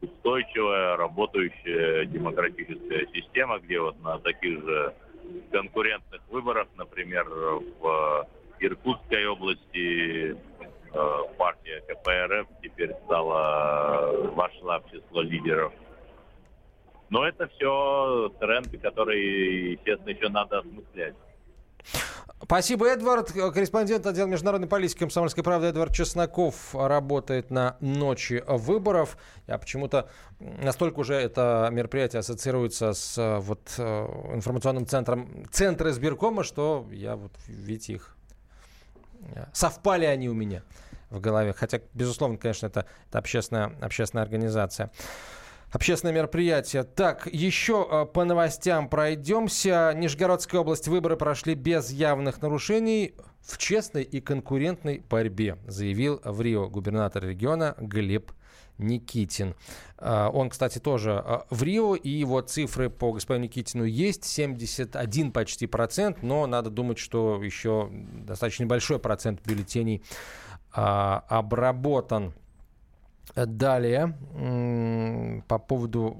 [0.00, 4.94] устойчивая, работающая демократическая система, где вот на таких же
[5.50, 8.26] конкурентных выборах, например, в
[8.60, 10.36] Иркутской области э,
[11.36, 15.72] партия КПРФ теперь стала, вошла в число лидеров
[17.10, 21.14] но это все тренды, которые, естественно, еще надо осмыслять.
[22.40, 23.32] Спасибо, Эдвард.
[23.32, 29.18] Корреспондент отдела международной политики комсомольской правды Эдвард Чесноков работает на ночи выборов.
[29.48, 33.82] Я почему-то настолько уже это мероприятие ассоциируется с вот э,
[34.34, 38.16] информационным центром Центра избиркома, что я вот, видите, их
[39.34, 40.62] э, совпали они у меня
[41.10, 41.52] в голове.
[41.52, 44.90] Хотя, безусловно, конечно, это, это общественная, общественная организация.
[45.70, 46.82] Общественное мероприятие.
[46.82, 49.92] Так, еще э, по новостям пройдемся.
[49.94, 56.68] Нижегородская область выборы прошли без явных нарушений в честной и конкурентной борьбе, заявил в Рио
[56.70, 58.32] губернатор региона Глеб
[58.78, 59.56] Никитин.
[59.98, 65.32] Э, он, кстати, тоже э, в Рио, и его цифры по господину Никитину есть, 71
[65.32, 70.02] почти процент, но надо думать, что еще достаточно большой процент бюллетеней
[70.70, 72.32] обработан.
[73.34, 74.14] Далее,
[75.48, 76.16] по поводу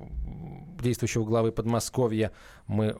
[0.80, 2.32] действующего главы Подмосковья
[2.66, 2.96] мы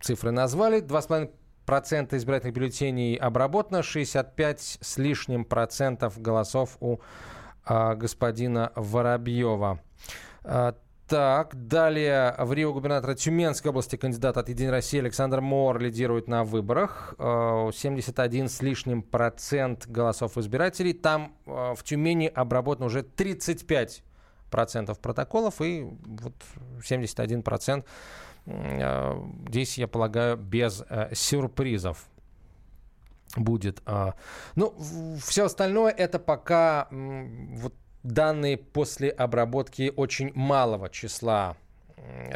[0.00, 0.82] цифры назвали.
[0.82, 6.98] 2,5% избирательных бюллетеней обработано, 65 с лишним процентов голосов у
[7.64, 9.80] а, господина Воробьева.
[11.08, 16.26] А, так, далее в Рио губернатора Тюменской области кандидат от «Единой России» Александр Мор лидирует
[16.26, 17.14] на выборах.
[17.18, 20.92] 71 э, с лишним процент голосов избирателей.
[20.92, 24.02] Там э, в Тюмени обработано уже 35
[24.50, 26.34] процентов протоколов и вот
[26.84, 27.84] 71 процент
[28.46, 29.14] э,
[29.48, 32.08] здесь, я полагаю, без сюрпризов
[33.36, 33.82] будет.
[34.54, 34.74] Ну,
[35.20, 37.74] все остальное это пока вот
[38.06, 41.56] данные после обработки очень малого числа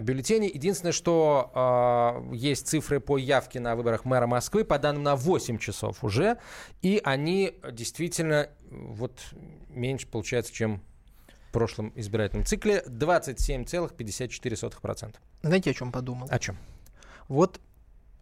[0.01, 0.51] бюллетеней.
[0.53, 5.59] Единственное, что э, есть цифры по явке на выборах мэра Москвы, по данным на 8
[5.59, 6.37] часов уже,
[6.83, 9.19] и они действительно вот
[9.69, 10.83] меньше получается, чем
[11.49, 15.15] в прошлом избирательном цикле 27,54%.
[15.43, 16.29] Знаете, о чем подумал?
[16.31, 16.57] О чем?
[17.29, 17.61] Вот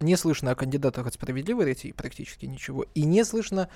[0.01, 3.69] не слышно о кандидатах от «Справедливой России» практически ничего, и не слышно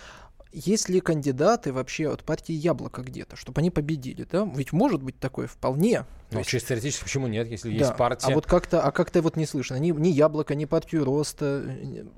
[0.52, 4.48] есть ли кандидаты вообще от партии Яблоко где-то, чтобы они победили, да?
[4.54, 6.04] Ведь может быть такое вполне.
[6.30, 6.50] Ну, есть...
[6.50, 7.86] чисто теоретически почему нет, если да.
[7.86, 8.26] есть партия?
[8.30, 9.76] А вот как-то, а как-то вот не слышно.
[9.76, 11.64] Ни, ни Яблоко, ни партию Роста.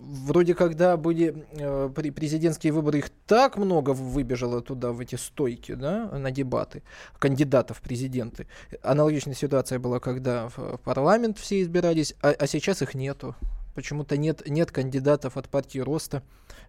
[0.00, 6.10] Вроде когда были э, президентские выборы, их так много выбежало туда, в эти стойки, да,
[6.10, 6.82] на дебаты
[7.20, 8.48] кандидатов в президенты.
[8.82, 13.36] Аналогичная ситуация была, когда в парламент все избирались, а, а сейчас их нету.
[13.74, 16.22] Почему-то нет, нет кандидатов от партии Роста.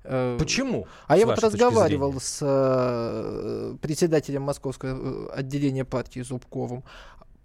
[0.04, 0.88] Э, Почему?
[1.08, 6.84] А я вот разговаривал с э, председателем московского э, отделения партии Зубковым.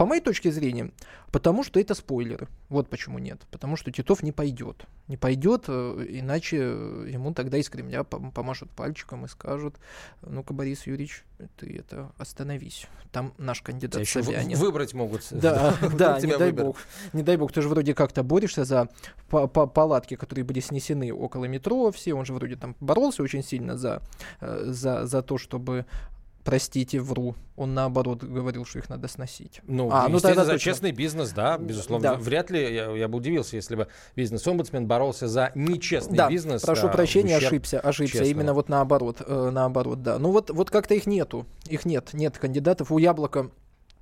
[0.00, 0.92] По моей точке зрения,
[1.30, 2.48] потому что это спойлеры.
[2.70, 3.42] Вот почему нет.
[3.50, 4.86] Потому что Титов не пойдет.
[5.08, 9.74] Не пойдет, э, иначе ему тогда из Кремля помашут пальчиком и скажут,
[10.22, 11.22] ну-ка, Борис Юрьевич,
[11.58, 12.86] ты это остановись.
[13.12, 14.56] Там наш кандидат Тебя Собянин.
[14.56, 15.26] Выбрать могут.
[15.32, 16.78] Да, да, не дай бог.
[17.12, 18.88] Не дай бог, ты же вроде как-то борешься за
[19.28, 23.44] па- па- палатки, которые были снесены около метро, все, он же вроде там боролся очень
[23.44, 24.00] сильно за,
[24.40, 25.84] э, за, за то, чтобы
[26.44, 27.34] простите, вру.
[27.56, 29.60] Он наоборот говорил, что их надо сносить.
[29.66, 30.64] Ну, А, ну тогда за точно.
[30.64, 32.10] честный бизнес, да, безусловно.
[32.10, 32.14] Да.
[32.16, 36.62] Вряд ли, я, я бы удивился, если бы бизнес-омбудсмен боролся за нечестный да, бизнес.
[36.62, 38.12] прошу а, прощения, ошибся, ошибся.
[38.12, 38.30] честному.
[38.30, 40.18] Именно вот наоборот, э, наоборот, да.
[40.18, 42.90] Ну вот, вот как-то их нету, их нет, нет кандидатов.
[42.90, 43.50] У Яблока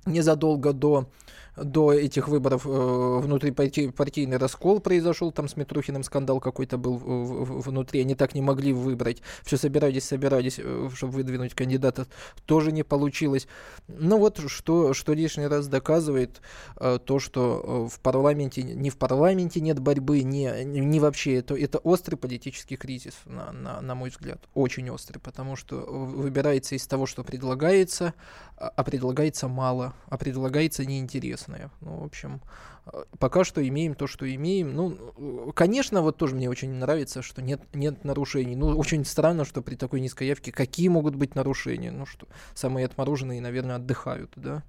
[0.05, 1.09] незадолго до
[1.55, 8.01] до этих выборов э, внутрипартийный раскол произошел, там с Митрухиным скандал какой-то был в- внутри,
[8.01, 12.07] они так не могли выбрать, все собирались, собирались, э, чтобы выдвинуть кандидата,
[12.45, 13.47] тоже не получилось.
[13.87, 16.41] Ну вот, что, что лишний раз доказывает
[16.77, 21.55] э, то, что э, в парламенте, не в парламенте нет борьбы, не, не вообще, это,
[21.55, 26.85] это острый политический кризис, на, на, на мой взгляд, очень острый, потому что выбирается из
[26.87, 28.13] того, что предлагается,
[28.59, 31.71] а а предлагается мало, а предлагается неинтересное.
[31.81, 32.41] Ну, в общем,
[32.87, 34.75] э, пока что имеем то, что имеем.
[34.75, 38.55] Ну, э, конечно, вот тоже мне очень нравится, что нет, нет нарушений.
[38.55, 41.91] Ну, очень странно, что при такой низкой явке какие могут быть нарушения.
[41.91, 44.63] Ну, что самые отмороженные, наверное, отдыхают, да.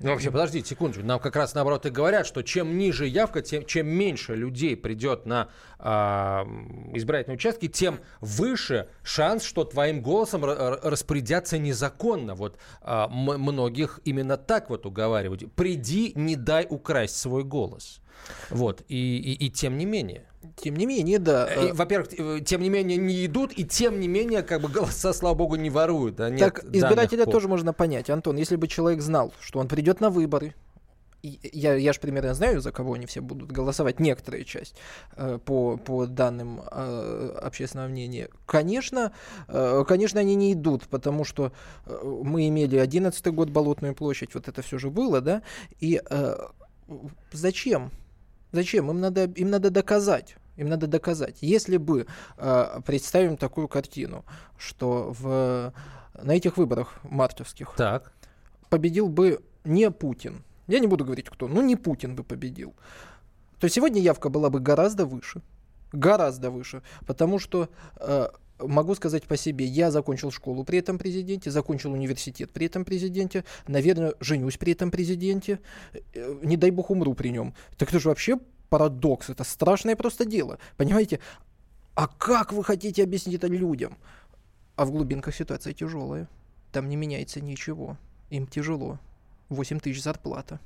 [0.00, 1.04] Ну, вообще, подождите секундочку.
[1.06, 5.24] Нам как раз наоборот и говорят, что чем ниже явка, тем, чем меньше людей придет
[5.24, 6.44] на а,
[6.92, 12.34] избирательные участки, тем выше шанс, что твоим голосом ра- ра- распорядятся незаконно.
[12.34, 15.52] Вот м- многих именно так вот уговаривают.
[15.54, 18.00] Приди, не дай украсть свой голос.
[18.50, 20.24] Вот, и, и, и тем не менее.
[20.56, 21.46] Тем не менее, да.
[21.46, 24.68] И, э, во-первых, э, тем не менее не идут, и тем не менее, как бы
[24.68, 26.16] голоса, слава богу, не воруют.
[26.16, 28.10] да, нет Так избирателя по- тоже можно понять.
[28.10, 30.54] Антон, если бы человек знал, что он придет на выборы,
[31.22, 34.76] и я, я же примерно знаю, за кого они все будут голосовать, некоторая часть,
[35.16, 38.28] э, по, по данным общественного мнения.
[38.44, 39.12] Конечно,
[39.48, 41.52] конечно, они не идут, потому что
[41.86, 45.42] мы имели 11 год Болотную площадь, вот это все же было, да,
[45.80, 46.02] и
[47.32, 47.90] зачем?
[48.54, 48.88] Зачем?
[48.90, 50.36] Им надо, им надо доказать.
[50.56, 51.38] Им надо доказать.
[51.40, 54.24] Если бы э, представим такую картину,
[54.56, 55.72] что в,
[56.22, 58.12] на этих выборах мартовских Так.
[58.68, 60.44] победил бы не Путин.
[60.68, 62.74] Я не буду говорить кто, ну не Путин бы победил.
[63.58, 65.42] То сегодня явка была бы гораздо выше.
[65.92, 66.82] Гораздо выше.
[67.06, 72.50] Потому что э, могу сказать по себе, я закончил школу при этом президенте, закончил университет
[72.52, 75.60] при этом президенте, наверное, женюсь при этом президенте,
[76.12, 77.54] э, не дай бог умру при нем.
[77.76, 78.38] Так это же вообще
[78.70, 80.58] парадокс, это страшное просто дело.
[80.76, 81.20] Понимаете?
[81.94, 83.96] А как вы хотите объяснить это людям?
[84.76, 86.28] А в глубинках ситуация тяжелая.
[86.72, 87.96] Там не меняется ничего.
[88.30, 88.98] Им тяжело.
[89.48, 90.58] 8 тысяч зарплата.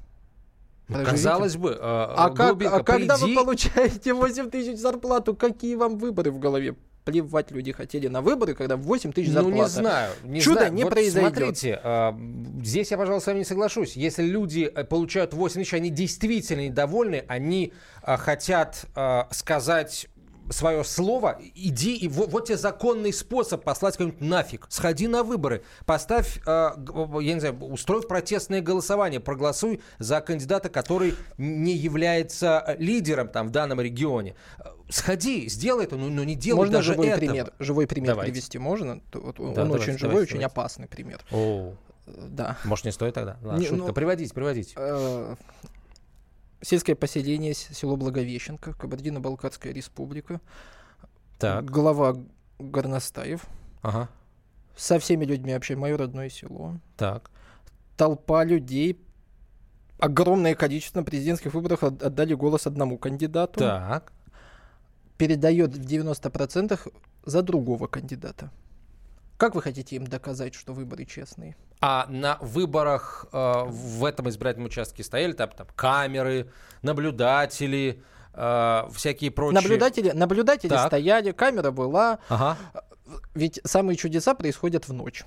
[0.88, 1.10] Ну, Проживите.
[1.10, 5.98] казалось бы, э, А, как, глубинка, а когда вы получаете 8 тысяч зарплату, какие вам
[5.98, 6.76] выборы в голове?
[7.08, 9.56] Плевать люди хотели на выборы, когда 8 тысяч зарплата.
[9.56, 10.12] Ну, не знаю.
[10.24, 10.74] Не Чудо знаю.
[10.74, 11.34] не Вот произойдет.
[11.34, 12.18] Смотрите, а,
[12.62, 13.96] здесь я, пожалуй, с вами не соглашусь.
[13.96, 20.08] Если люди э, получают 8 тысяч, они действительно недовольны, они а, хотят а, сказать
[20.50, 24.66] свое слово, иди, и вот, вот тебе законный способ послать кого-нибудь нафиг.
[24.68, 31.14] Сходи на выборы, поставь, г- я не знаю, устрой протестное голосование, проголосуй за кандидата, который
[31.36, 34.34] не является э, лидером там в данном регионе.
[34.58, 37.20] Э, Сходи, сделай это, но, но не делай Можно даже живой этого.
[37.26, 38.32] пример, живой пример Давайте.
[38.32, 38.92] привести можно?
[38.92, 40.46] Он Да, очень давайте, живой, давайте, очень давайте.
[40.46, 41.20] опасный пример.
[41.30, 41.74] О,
[42.06, 42.56] Э, Да.
[42.64, 43.36] может, не стоит тогда?
[43.42, 43.86] Ладно, Не, шутка.
[43.88, 44.72] ну- Приводите, приводите.
[44.78, 45.34] Э,
[46.60, 50.40] Сельское поселение, село Благовещенко, Кабардино-Балкарская республика.
[51.38, 52.16] Так, Глава
[52.58, 53.44] Горностаев.
[53.82, 54.08] ага,
[54.76, 56.74] Со всеми людьми вообще мое родное село.
[56.96, 57.30] так.
[57.96, 59.00] толпа людей,
[59.98, 64.12] огромное количество на президентских выборах от- отдали голос одному кандидату, Так.
[65.16, 66.86] передает в 90%
[67.24, 68.50] за другого кандидата.
[69.36, 71.56] Как вы хотите им доказать, что выборы честные?
[71.80, 76.50] А на выборах э, в этом избирательном участке стояли там, там камеры,
[76.82, 78.02] наблюдатели,
[78.34, 79.60] э, всякие прочие...
[79.60, 80.88] Наблюдатели, наблюдатели Так.
[80.88, 82.18] стояли, камера была.
[82.28, 82.56] Ага,
[83.34, 85.24] Ведь самые чудеса происходят в ночь.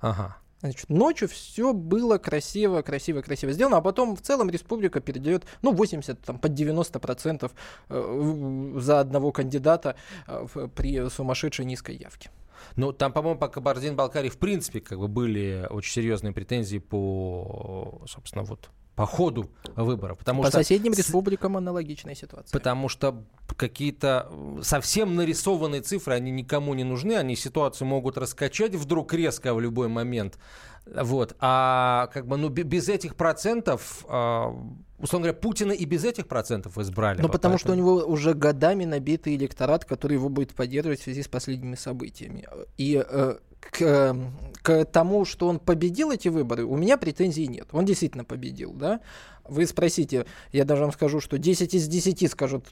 [0.00, 0.36] ага.
[0.60, 5.72] Значит, ночью все было красиво, красиво, красиво сделано, а потом в целом республика передает, ну,
[5.72, 7.52] 80, там, под 90 процентов
[7.90, 9.94] э, за одного кандидата
[10.26, 12.30] э, при сумасшедшей низкой явке.
[12.76, 18.44] Ну, там, по-моему, по Кабардино-Балкарии, в принципе, как бы были очень серьезные претензии по, собственно,
[18.44, 20.18] вот, по ходу выборов.
[20.18, 22.52] Потому По что соседним республикам аналогичная ситуация.
[22.52, 23.24] Потому что
[23.56, 24.30] какие-то
[24.62, 29.88] совсем нарисованные цифры, они никому не нужны, они ситуацию могут раскачать вдруг резко в любой
[29.88, 30.38] момент.
[30.86, 31.34] Вот.
[31.40, 34.54] А как бы, ну, без этих процентов, а,
[34.98, 37.20] условно говоря, Путина и без этих процентов избрали.
[37.20, 37.58] Ну, потому поэтому...
[37.58, 41.74] что у него уже годами набитый электорат, который его будет поддерживать в связи с последними
[41.74, 42.46] событиями.
[42.76, 44.16] И э, к,
[44.62, 47.68] к тому, что он победил эти выборы, у меня претензий нет.
[47.72, 49.00] Он действительно победил, да?
[49.46, 52.68] Вы спросите, я даже вам скажу, что 10 из 10 скажут,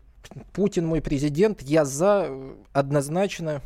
[0.52, 2.30] Путин мой президент, я за
[2.72, 3.62] однозначно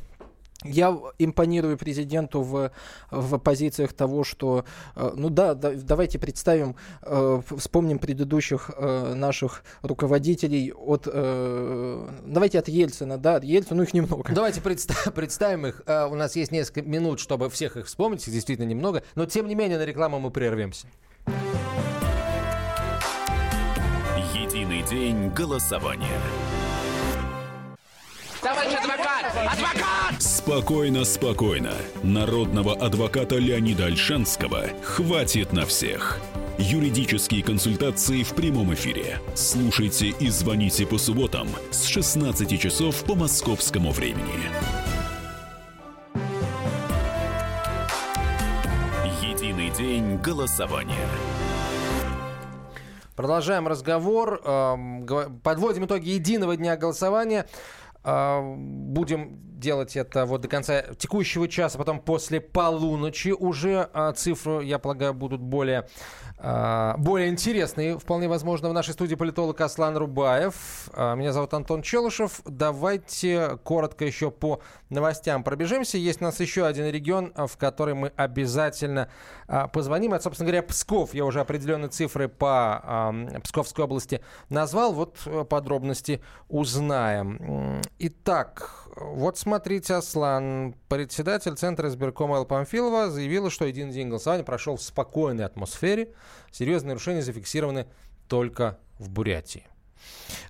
[0.68, 2.70] я импонирую президенту в,
[3.10, 4.64] в позициях того, что,
[4.94, 12.58] э, ну да, да давайте представим, э, вспомним предыдущих э, наших руководителей от, э, давайте
[12.58, 14.32] от Ельцина, да, от Ельцина, ну их немного.
[14.32, 18.32] Давайте представ, представим их, э, у нас есть несколько минут, чтобы всех их вспомнить, их
[18.32, 20.86] действительно немного, но тем не менее на рекламу мы прервемся.
[24.34, 26.20] Единый день голосования.
[28.43, 29.24] Товарищ адвокат!
[29.53, 30.22] Адвокат!
[30.22, 31.72] Спокойно, спокойно.
[32.03, 36.18] Народного адвоката Леонида Альшанского хватит на всех.
[36.59, 39.20] Юридические консультации в прямом эфире.
[39.34, 44.51] Слушайте и звоните по субботам с 16 часов по московскому времени.
[49.22, 51.09] Единый день голосования.
[53.14, 54.41] Продолжаем разговор.
[55.43, 57.47] Подводим итоги единого дня голосования.
[58.09, 64.64] А, будем делать это вот до конца текущего часа, потом после полуночи уже а, цифры,
[64.64, 65.86] я полагаю, будут более
[66.38, 70.90] а, более интересный, вполне возможно, в нашей студии политолог Аслан Рубаев.
[70.92, 72.42] А, меня зовут Антон Челышев.
[72.44, 75.96] Давайте коротко еще по новостям пробежимся.
[75.96, 79.09] Есть у нас еще один регион, в который мы обязательно
[79.48, 80.12] а, позвоним.
[80.12, 81.14] Это, собственно говоря, Псков.
[81.14, 84.92] Я уже определенные цифры по Псковской области назвал.
[84.92, 87.80] Вот э, подробности узнаем.
[87.98, 94.76] Итак, вот смотрите, Аслан, председатель Центра избиркома Эл Памфилова заявила, что единый день голосования прошел
[94.76, 96.14] в спокойной атмосфере.
[96.51, 97.86] Серьезные нарушения зафиксированы
[98.26, 99.66] только в Бурятии.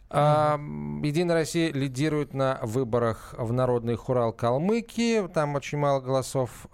[0.09, 0.59] А,
[1.03, 5.27] Единая Россия лидирует на выборах в народный хурал Калмыкии.
[5.29, 6.67] Там очень мало голосов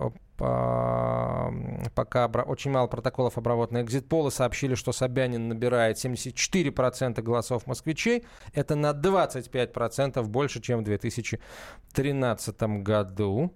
[1.95, 3.83] пока очень мало протоколов обработаны.
[3.83, 8.24] Экзитполы сообщили, что Собянин набирает 74% голосов москвичей.
[8.53, 13.55] Это на 25% больше, чем в 2013 году.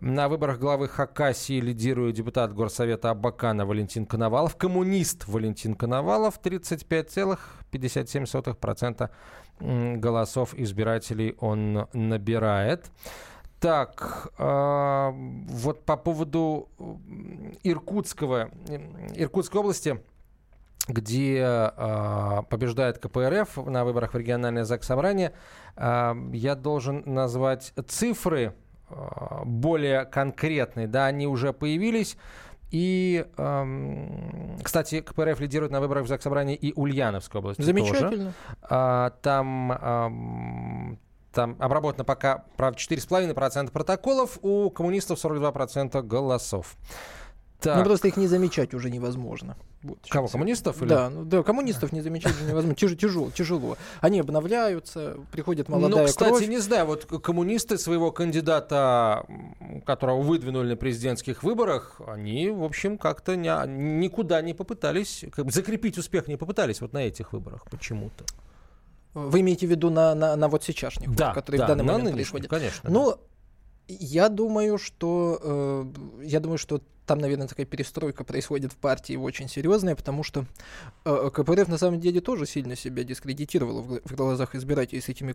[0.00, 4.56] На выборах главы Хакасии лидирует депутат Горсовета Абакана Валентин Коновалов.
[4.56, 9.10] Коммунист Валентин Коновалов 35,57%
[9.60, 12.90] голосов избирателей он набирает.
[13.60, 16.68] Так, э, вот по поводу
[17.64, 18.50] Иркутского,
[19.16, 20.00] Иркутской области,
[20.86, 25.32] где э, побеждает КПРФ на выборах в региональное ЗАГС Собрание,
[25.74, 28.54] э, я должен назвать цифры
[29.44, 30.86] более конкретные.
[30.86, 32.16] Да, они уже появились.
[32.70, 38.10] И, эм, кстати, КПРФ лидирует на выборах в ЗАГС Собрание и Ульяновской области Замечательно.
[38.10, 38.32] Тоже.
[38.62, 40.98] А, там эм,
[41.32, 46.76] там обработано пока, правда, 4,5% протоколов, у коммунистов 42% голосов.
[47.60, 47.76] Так.
[47.78, 49.56] Ну, просто их не замечать уже невозможно.
[49.82, 50.80] Вот, Кого, коммунистов?
[50.80, 50.88] Или?
[50.88, 52.74] Да, ну, да, коммунистов не замечать невозможно.
[52.76, 53.76] Тяж, тяжело, тяжело.
[54.00, 56.48] Они обновляются, приходит молодая Ну, кстати, кровь.
[56.48, 59.26] не знаю, вот коммунисты своего кандидата,
[59.84, 65.98] которого выдвинули на президентских выборах, они, в общем, как-то не, никуда не попытались, как закрепить
[65.98, 68.24] успех не попытались вот на этих выборах почему-то.
[69.14, 72.12] Вы имеете в виду на, на, на вот сейчасшних, да, которые да, в данный момент
[72.12, 72.48] происходят?
[72.48, 72.88] Конечно.
[72.88, 73.18] Ну, да.
[73.88, 75.40] я думаю, что
[76.20, 80.44] э, я думаю, что там, наверное, такая перестройка происходит в партии очень серьезная, потому что
[81.06, 85.34] э, КПРФ на самом деле тоже сильно себя дискредитировала в, в глазах избирателей с этими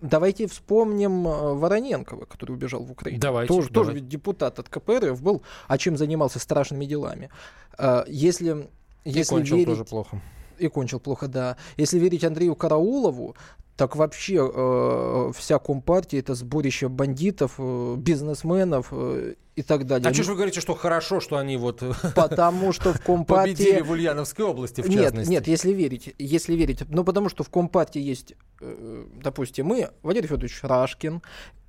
[0.00, 3.20] Давайте вспомним э, Вороненкова, который убежал в Украину.
[3.20, 3.92] Давайте, тоже, давайте.
[3.92, 7.30] тоже депутат от КПРФ был, а чем занимался страшными делами.
[7.78, 8.66] Э, если,
[9.04, 10.20] если кончил верить, тоже плохо
[10.58, 11.56] и кончил плохо, да.
[11.76, 13.36] Если верить Андрею Караулову,
[13.76, 20.08] так вообще э, вся Компартия это сборище бандитов, э, бизнесменов э, и так далее.
[20.08, 21.82] А что же вы говорите, что хорошо, что они вот
[22.14, 23.52] потому что в Компартии...
[23.52, 25.30] победили в Ульяновской области, в нет, частности?
[25.30, 30.28] Нет, если верить, если верить, ну потому что в Компартии есть, э, допустим, мы, Валерий
[30.28, 31.22] Федорович Рашкин,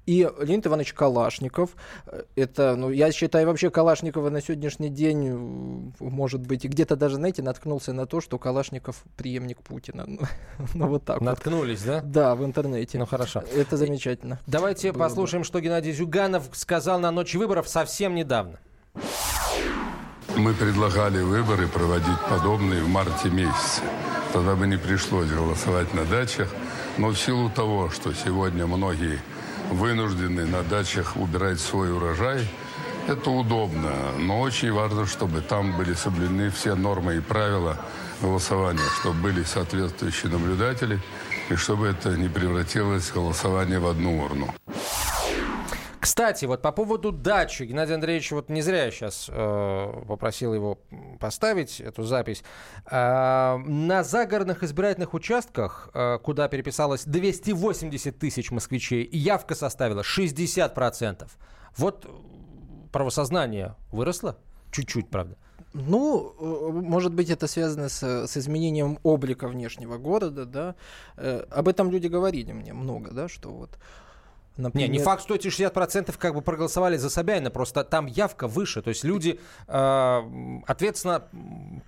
[0.06, 1.72] и Леонид Иванович Калашников.
[2.36, 7.94] Это, ну, я считаю, вообще Калашникова на сегодняшний день, может быть, где-то даже, знаете, наткнулся
[7.94, 10.06] на то, что Калашников преемник Путина.
[10.74, 11.88] ну, вот так Наткнулись, вот.
[11.88, 12.02] да?
[12.04, 12.98] Да, в интернете.
[13.00, 13.44] Ну, хорошо.
[13.56, 14.40] Это замечательно.
[14.48, 15.46] Давайте Было послушаем, бы.
[15.48, 18.60] что Геннадий Зюганов сказал на ночь выборов совсем недавно.
[20.38, 23.82] Мы предлагали выборы проводить подобные в марте месяце.
[24.34, 26.50] Тогда бы не пришлось голосовать на дачах.
[26.98, 29.20] Но в силу того, что сегодня многие
[29.72, 32.48] вынуждены на дачах убирать свой урожай,
[33.08, 37.78] Это удобно, но очень важно, чтобы там были соблюдены все нормы и правила
[38.20, 41.00] голосования, чтобы были соответствующие наблюдатели,
[41.52, 44.54] и чтобы это не превратилось в голосование в одну урну.
[46.06, 50.78] Кстати, вот по поводу дачи, Геннадий Андреевич, вот не зря я сейчас э, попросил его
[51.20, 52.44] поставить эту запись.
[52.92, 61.28] Э, на загородных избирательных участках, э, куда переписалось 280 тысяч москвичей, явка составила 60%.
[61.76, 62.08] Вот
[62.92, 64.38] правосознание выросло?
[64.72, 65.38] Чуть-чуть, правда.
[65.74, 70.76] Ну, э, может быть, это связано с, с изменением облика внешнего города, да.
[71.18, 73.80] Э, об этом люди говорили мне много, да, что вот
[74.58, 74.90] Например...
[74.90, 78.82] Не, не факт, что эти 60% как бы проголосовали за Собянина, просто там явка выше,
[78.82, 81.28] то есть люди э, ответственно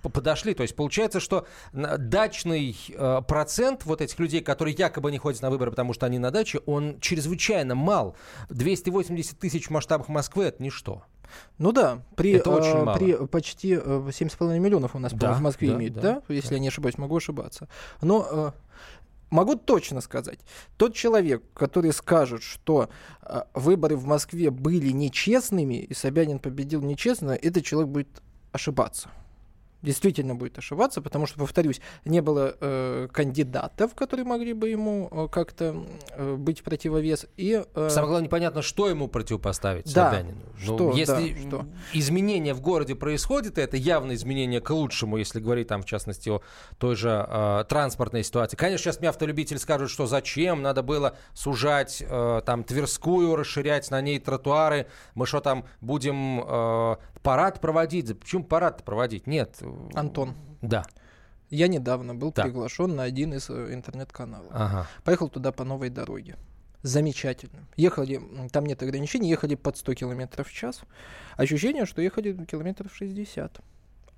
[0.02, 5.40] подошли, то есть получается, что дачный э, процент вот этих людей, которые якобы не ходят
[5.40, 8.16] на выборы, потому что они на даче, он чрезвычайно мал.
[8.50, 11.04] 280 тысяч в масштабах Москвы– это ничто.
[11.58, 12.96] Ну да, при, это очень э, мало.
[12.96, 16.22] при почти э, 7,5 миллионов у нас да, в Москве да, имеет, да, да?
[16.28, 16.54] Если да.
[16.56, 17.68] я не ошибаюсь, могу ошибаться.
[18.00, 18.52] Но э,
[19.30, 20.38] Могу точно сказать,
[20.76, 22.88] тот человек, который скажет, что
[23.22, 28.22] э, выборы в Москве были нечестными и Собянин победил нечестно, этот человек будет
[28.52, 29.10] ошибаться
[29.82, 35.28] действительно будет ошибаться, потому что, повторюсь, не было э, кандидатов, которые могли бы ему э,
[35.30, 37.26] как-то э, быть противовес.
[37.36, 40.38] И, э, Самое главное, непонятно, что ему противопоставить да, Собянину.
[40.54, 41.66] Ну, что, если да, что?
[41.92, 46.42] изменения в городе происходят, это явно изменение к лучшему, если говорить там, в частности, о
[46.78, 48.56] той же э, транспортной ситуации.
[48.56, 54.00] Конечно, сейчас мне автолюбители скажут, что зачем надо было сужать э, там Тверскую, расширять на
[54.00, 58.18] ней тротуары, мы что там будем э, парад проводить?
[58.18, 59.26] Почему парад проводить?
[59.26, 59.58] Нет,
[59.94, 60.34] Антон.
[60.62, 60.84] Да.
[61.50, 62.46] Я недавно был так.
[62.46, 64.50] приглашен на один из э, интернет-каналов.
[64.50, 64.86] Ага.
[65.04, 66.36] Поехал туда по новой дороге.
[66.82, 67.66] Замечательно.
[67.76, 68.20] Ехали,
[68.52, 70.82] там нет ограничений, ехали под 100 км в час.
[71.36, 73.60] Ощущение, что ехали километров 60.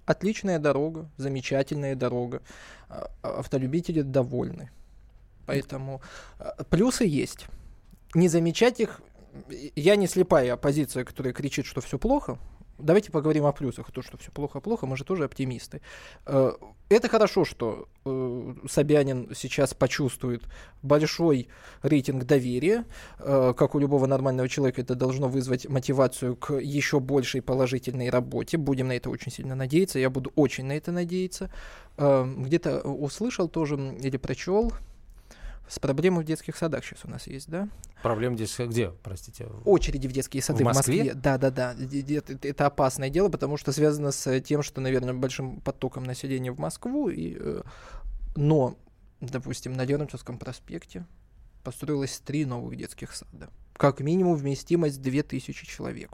[0.07, 2.43] Отличная дорога, замечательная дорога.
[2.89, 4.71] А, а, автолюбители довольны.
[5.47, 6.03] Поэтому
[6.39, 7.47] а, плюсы есть.
[8.15, 9.01] Не замечать их
[9.77, 12.39] я не слепая оппозиция, которая кричит, что все плохо.
[12.83, 13.91] Давайте поговорим о плюсах.
[13.93, 15.81] То, что все плохо-плохо, мы же тоже оптимисты.
[16.27, 16.53] Э,
[16.89, 20.43] это хорошо, что э, Собянин сейчас почувствует
[20.83, 21.49] большой
[21.83, 22.85] рейтинг доверия.
[23.19, 28.57] Э, как у любого нормального человека, это должно вызвать мотивацию к еще большей положительной работе.
[28.57, 29.99] Будем на это очень сильно надеяться.
[29.99, 31.51] Я буду очень на это надеяться.
[31.97, 34.73] Где-то услышал тоже или прочел,
[35.71, 37.69] с проблемой в детских садах сейчас у нас есть, да?
[38.03, 39.47] Проблемы здесь где, простите?
[39.65, 40.95] Очереди в детские сады в Москве?
[40.95, 41.15] В Москве.
[41.15, 41.77] Да, да, да.
[42.43, 47.09] Это опасное дело, потому что связано с тем, что, наверное, большим потоком населения в Москву.
[47.09, 47.63] И, э,
[48.35, 48.77] но,
[49.21, 51.07] допустим, на Лермонтовском проспекте
[51.63, 53.49] построилось три новых детских сада.
[53.75, 56.11] Как минимум вместимость 2000 человек.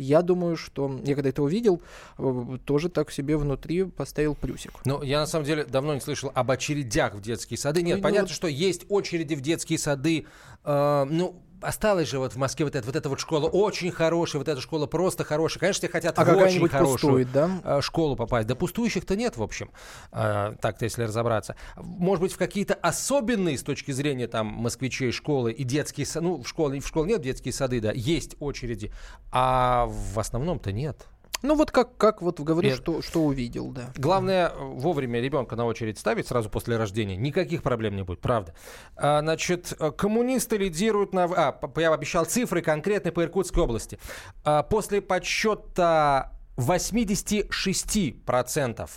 [0.00, 1.82] Я думаю, что я когда это увидел,
[2.18, 4.72] э, тоже так себе внутри поставил плюсик.
[4.84, 7.82] Ну, я на самом деле давно не слышал об очередях в детские сады.
[7.82, 8.34] Нет, ну, понятно, вот...
[8.34, 10.26] что есть очереди в детские сады.
[10.64, 14.40] Э, ну, осталось же вот в Москве вот эта вот, эта вот школа очень хорошая,
[14.40, 15.60] вот эта школа просто хорошая.
[15.60, 17.50] Конечно, все хотят а в очень хорошую пустует, да?
[17.64, 18.46] Э, школу попасть.
[18.46, 19.70] Да пустующих-то нет, в общем,
[20.12, 21.56] э, так-то если разобраться.
[21.76, 26.42] Может быть, в какие-то особенные с точки зрения там москвичей школы и детские сады, ну,
[26.42, 28.92] в школе, в школе нет детские сады, да, есть очереди,
[29.32, 31.06] а в основном-то нет.
[31.42, 33.92] Ну вот как, как вот говоришь, что, что увидел, да.
[33.96, 37.16] Главное вовремя ребенка на очередь ставить сразу после рождения.
[37.16, 38.54] Никаких проблем не будет, правда.
[38.96, 41.24] А, значит, коммунисты лидируют на...
[41.24, 43.98] А, я обещал цифры конкретные по Иркутской области.
[44.44, 48.90] А, после подсчета 86%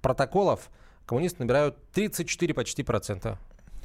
[0.00, 0.70] протоколов
[1.06, 3.38] коммунисты набирают 34 почти процента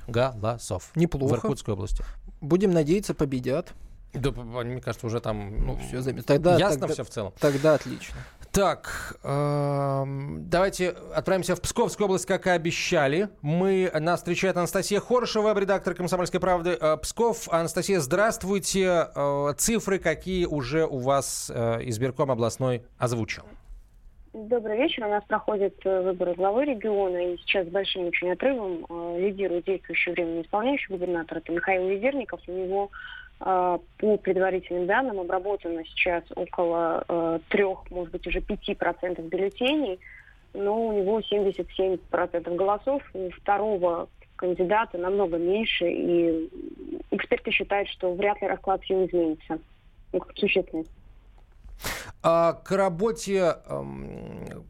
[0.08, 0.92] голосов.
[0.96, 1.34] Неплохо.
[1.34, 2.04] В Иркутской области.
[2.42, 3.74] Будем надеяться, победят.
[4.14, 6.24] Да, мне кажется, уже там ну, все заметно.
[6.24, 7.34] Тогда, ясно тогда, все в целом.
[7.40, 8.16] Тогда отлично.
[8.52, 10.04] Так, э,
[10.40, 13.30] давайте отправимся в Псковскую область, как и обещали.
[13.42, 17.48] Мы, нас встречает Анастасия Хорошева, редактор «Комсомольской правды» э, Псков.
[17.52, 19.10] Анастасия, здравствуйте.
[19.16, 23.44] Э, цифры какие уже у вас э, избирком областной озвучил?
[24.34, 25.06] Добрый вечер.
[25.06, 29.66] У нас проходят э, выборы главы региона, и сейчас с большим очень отрывом э, лидирует
[29.66, 31.40] действующий временно исполняющий губернатор.
[31.40, 32.40] Это Михаил Ведерников.
[32.48, 32.92] У него
[33.40, 40.00] по предварительным данным обработано сейчас около э, трех, может быть, уже пяти процентов бюллетеней,
[40.54, 43.04] но у него 77 процентов голосов.
[43.14, 46.50] У второго кандидата намного меньше, и
[47.12, 49.60] эксперты считают, что вряд ли расклад сил изменится.
[50.14, 50.88] Ну, как существенный.
[52.24, 54.66] А к работе эм,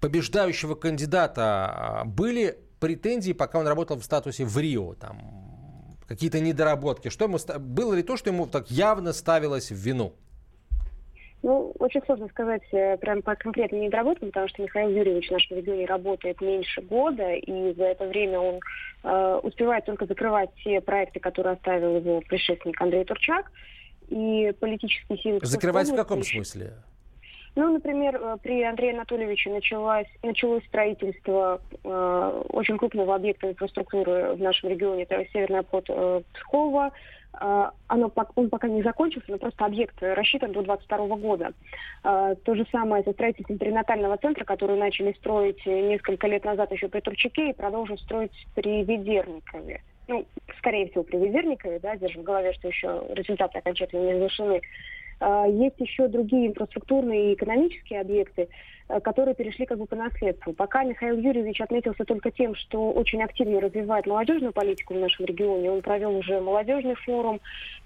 [0.00, 5.49] побеждающего кандидата а, были претензии, пока он работал в статусе в Рио, там
[6.10, 7.08] какие-то недоработки?
[7.08, 10.12] Что ему, было ли то, что ему так явно ставилось в вину?
[11.42, 15.56] Ну, очень сложно сказать э, прям по конкретным недоработкам, потому что Михаил Юрьевич в нашем
[15.58, 18.60] регионе работает меньше года, и за это время он
[19.04, 23.50] э, успевает только закрывать те проекты, которые оставил его предшественник Андрей Турчак,
[24.08, 25.38] и политические силы...
[25.42, 26.72] Закрывать в каком смысле?
[27.56, 34.40] Ну, например, э, при Андрее Анатольевиче началось, началось строительство э, очень крупного объекта инфраструктуры в
[34.40, 36.92] нашем регионе, это северный обход э, Пскова,
[37.32, 41.52] а, оно, он пока не закончился, но просто объект рассчитан до 2022 года.
[42.02, 46.88] А, то же самое со строительством перинатального центра, который начали строить несколько лет назад еще
[46.88, 49.80] при Турчаке и продолжат строить при Ведерникове.
[50.08, 50.26] Ну,
[50.58, 54.60] скорее всего, при Ведерникове, да, держим в голове, что еще результаты окончательно не завершены.
[55.20, 58.48] А, есть еще другие инфраструктурные и экономические объекты,
[58.88, 60.54] э, которые перешли как бы по наследству.
[60.54, 65.70] Пока Михаил Юрьевич отметился только тем, что очень активно развивает молодежную политику в нашем регионе.
[65.70, 67.38] Он провел уже молодежный форум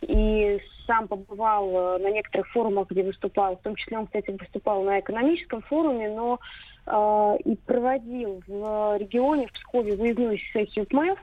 [0.02, 3.56] и сам побывал э, на некоторых форумах, где выступал.
[3.56, 6.38] В том числе он, кстати, выступал на экономическом форуме, но
[6.86, 11.18] э, и проводил в регионе, в Пскове, выездную сессию ПМЭФ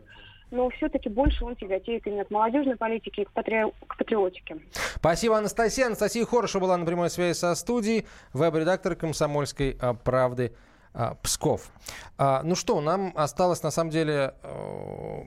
[0.51, 3.63] но все-таки больше он тяготеет именно к молодежной политике и к, патри...
[3.87, 4.57] к патриотике.
[4.95, 5.87] Спасибо, Анастасия.
[5.87, 10.53] Анастасия Хорошева была на прямой связи со студией, веб-редактор «Комсомольской а, правды».
[10.93, 11.71] А, Псков.
[12.17, 15.21] А, ну что, нам осталось на самом деле э,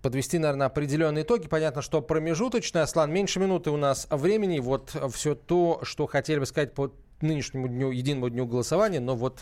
[0.00, 1.46] подвести, наверное, определенные итоги.
[1.46, 4.60] Понятно, что промежуточный, Аслан, меньше минуты у нас времени.
[4.60, 6.90] Вот все то, что хотели бы сказать по
[7.20, 9.40] нынешнему дню, единому дню голосования, но вот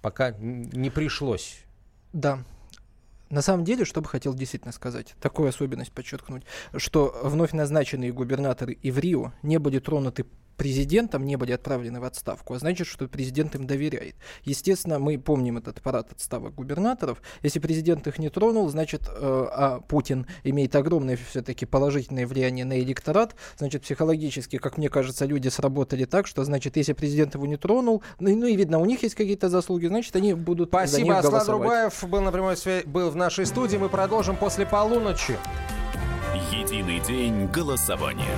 [0.00, 1.64] пока не пришлось.
[2.14, 2.38] Да,
[3.34, 6.44] на самом деле, что бы хотел действительно сказать, такую особенность подчеркнуть,
[6.76, 10.24] что вновь назначенные губернаторы и в Рио не были тронуты
[10.56, 14.16] президентом не были отправлены в отставку, а значит, что президент им доверяет.
[14.44, 17.22] Естественно, мы помним этот парад отставок губернаторов.
[17.42, 22.78] Если президент их не тронул, значит, э, а Путин имеет огромное все-таки положительное влияние на
[22.80, 27.56] электорат, значит, психологически, как мне кажется, люди сработали так, что, значит, если президент его не
[27.56, 31.02] тронул, ну, ну и видно, у них есть какие-то заслуги, значит, они будут Спасибо, за
[31.02, 31.48] них Аслан.
[31.48, 33.76] Рубаев был на прямой связи, был в нашей студии.
[33.76, 35.36] Мы продолжим после полуночи.
[36.50, 38.36] Единый день голосования.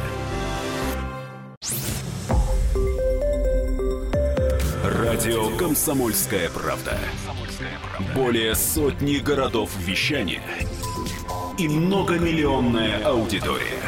[4.84, 6.98] Радио «Комсомольская правда».
[8.14, 10.42] Более сотни городов вещания
[11.58, 13.80] и многомиллионная аудитория.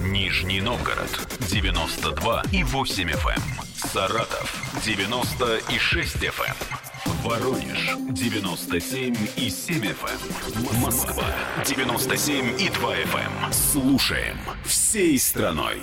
[0.00, 1.10] Нижний Новгород
[1.50, 3.36] 92 и 8 FM.
[3.36, 3.42] Эм.
[3.76, 6.46] Саратов 96 FM.
[6.46, 7.12] Эм.
[7.24, 10.70] Воронеж 97 и 7 FM.
[10.70, 10.80] Эм.
[10.80, 11.26] Москва
[11.66, 13.52] 97 и 2 FM.
[13.52, 15.80] Слушаем всей страной.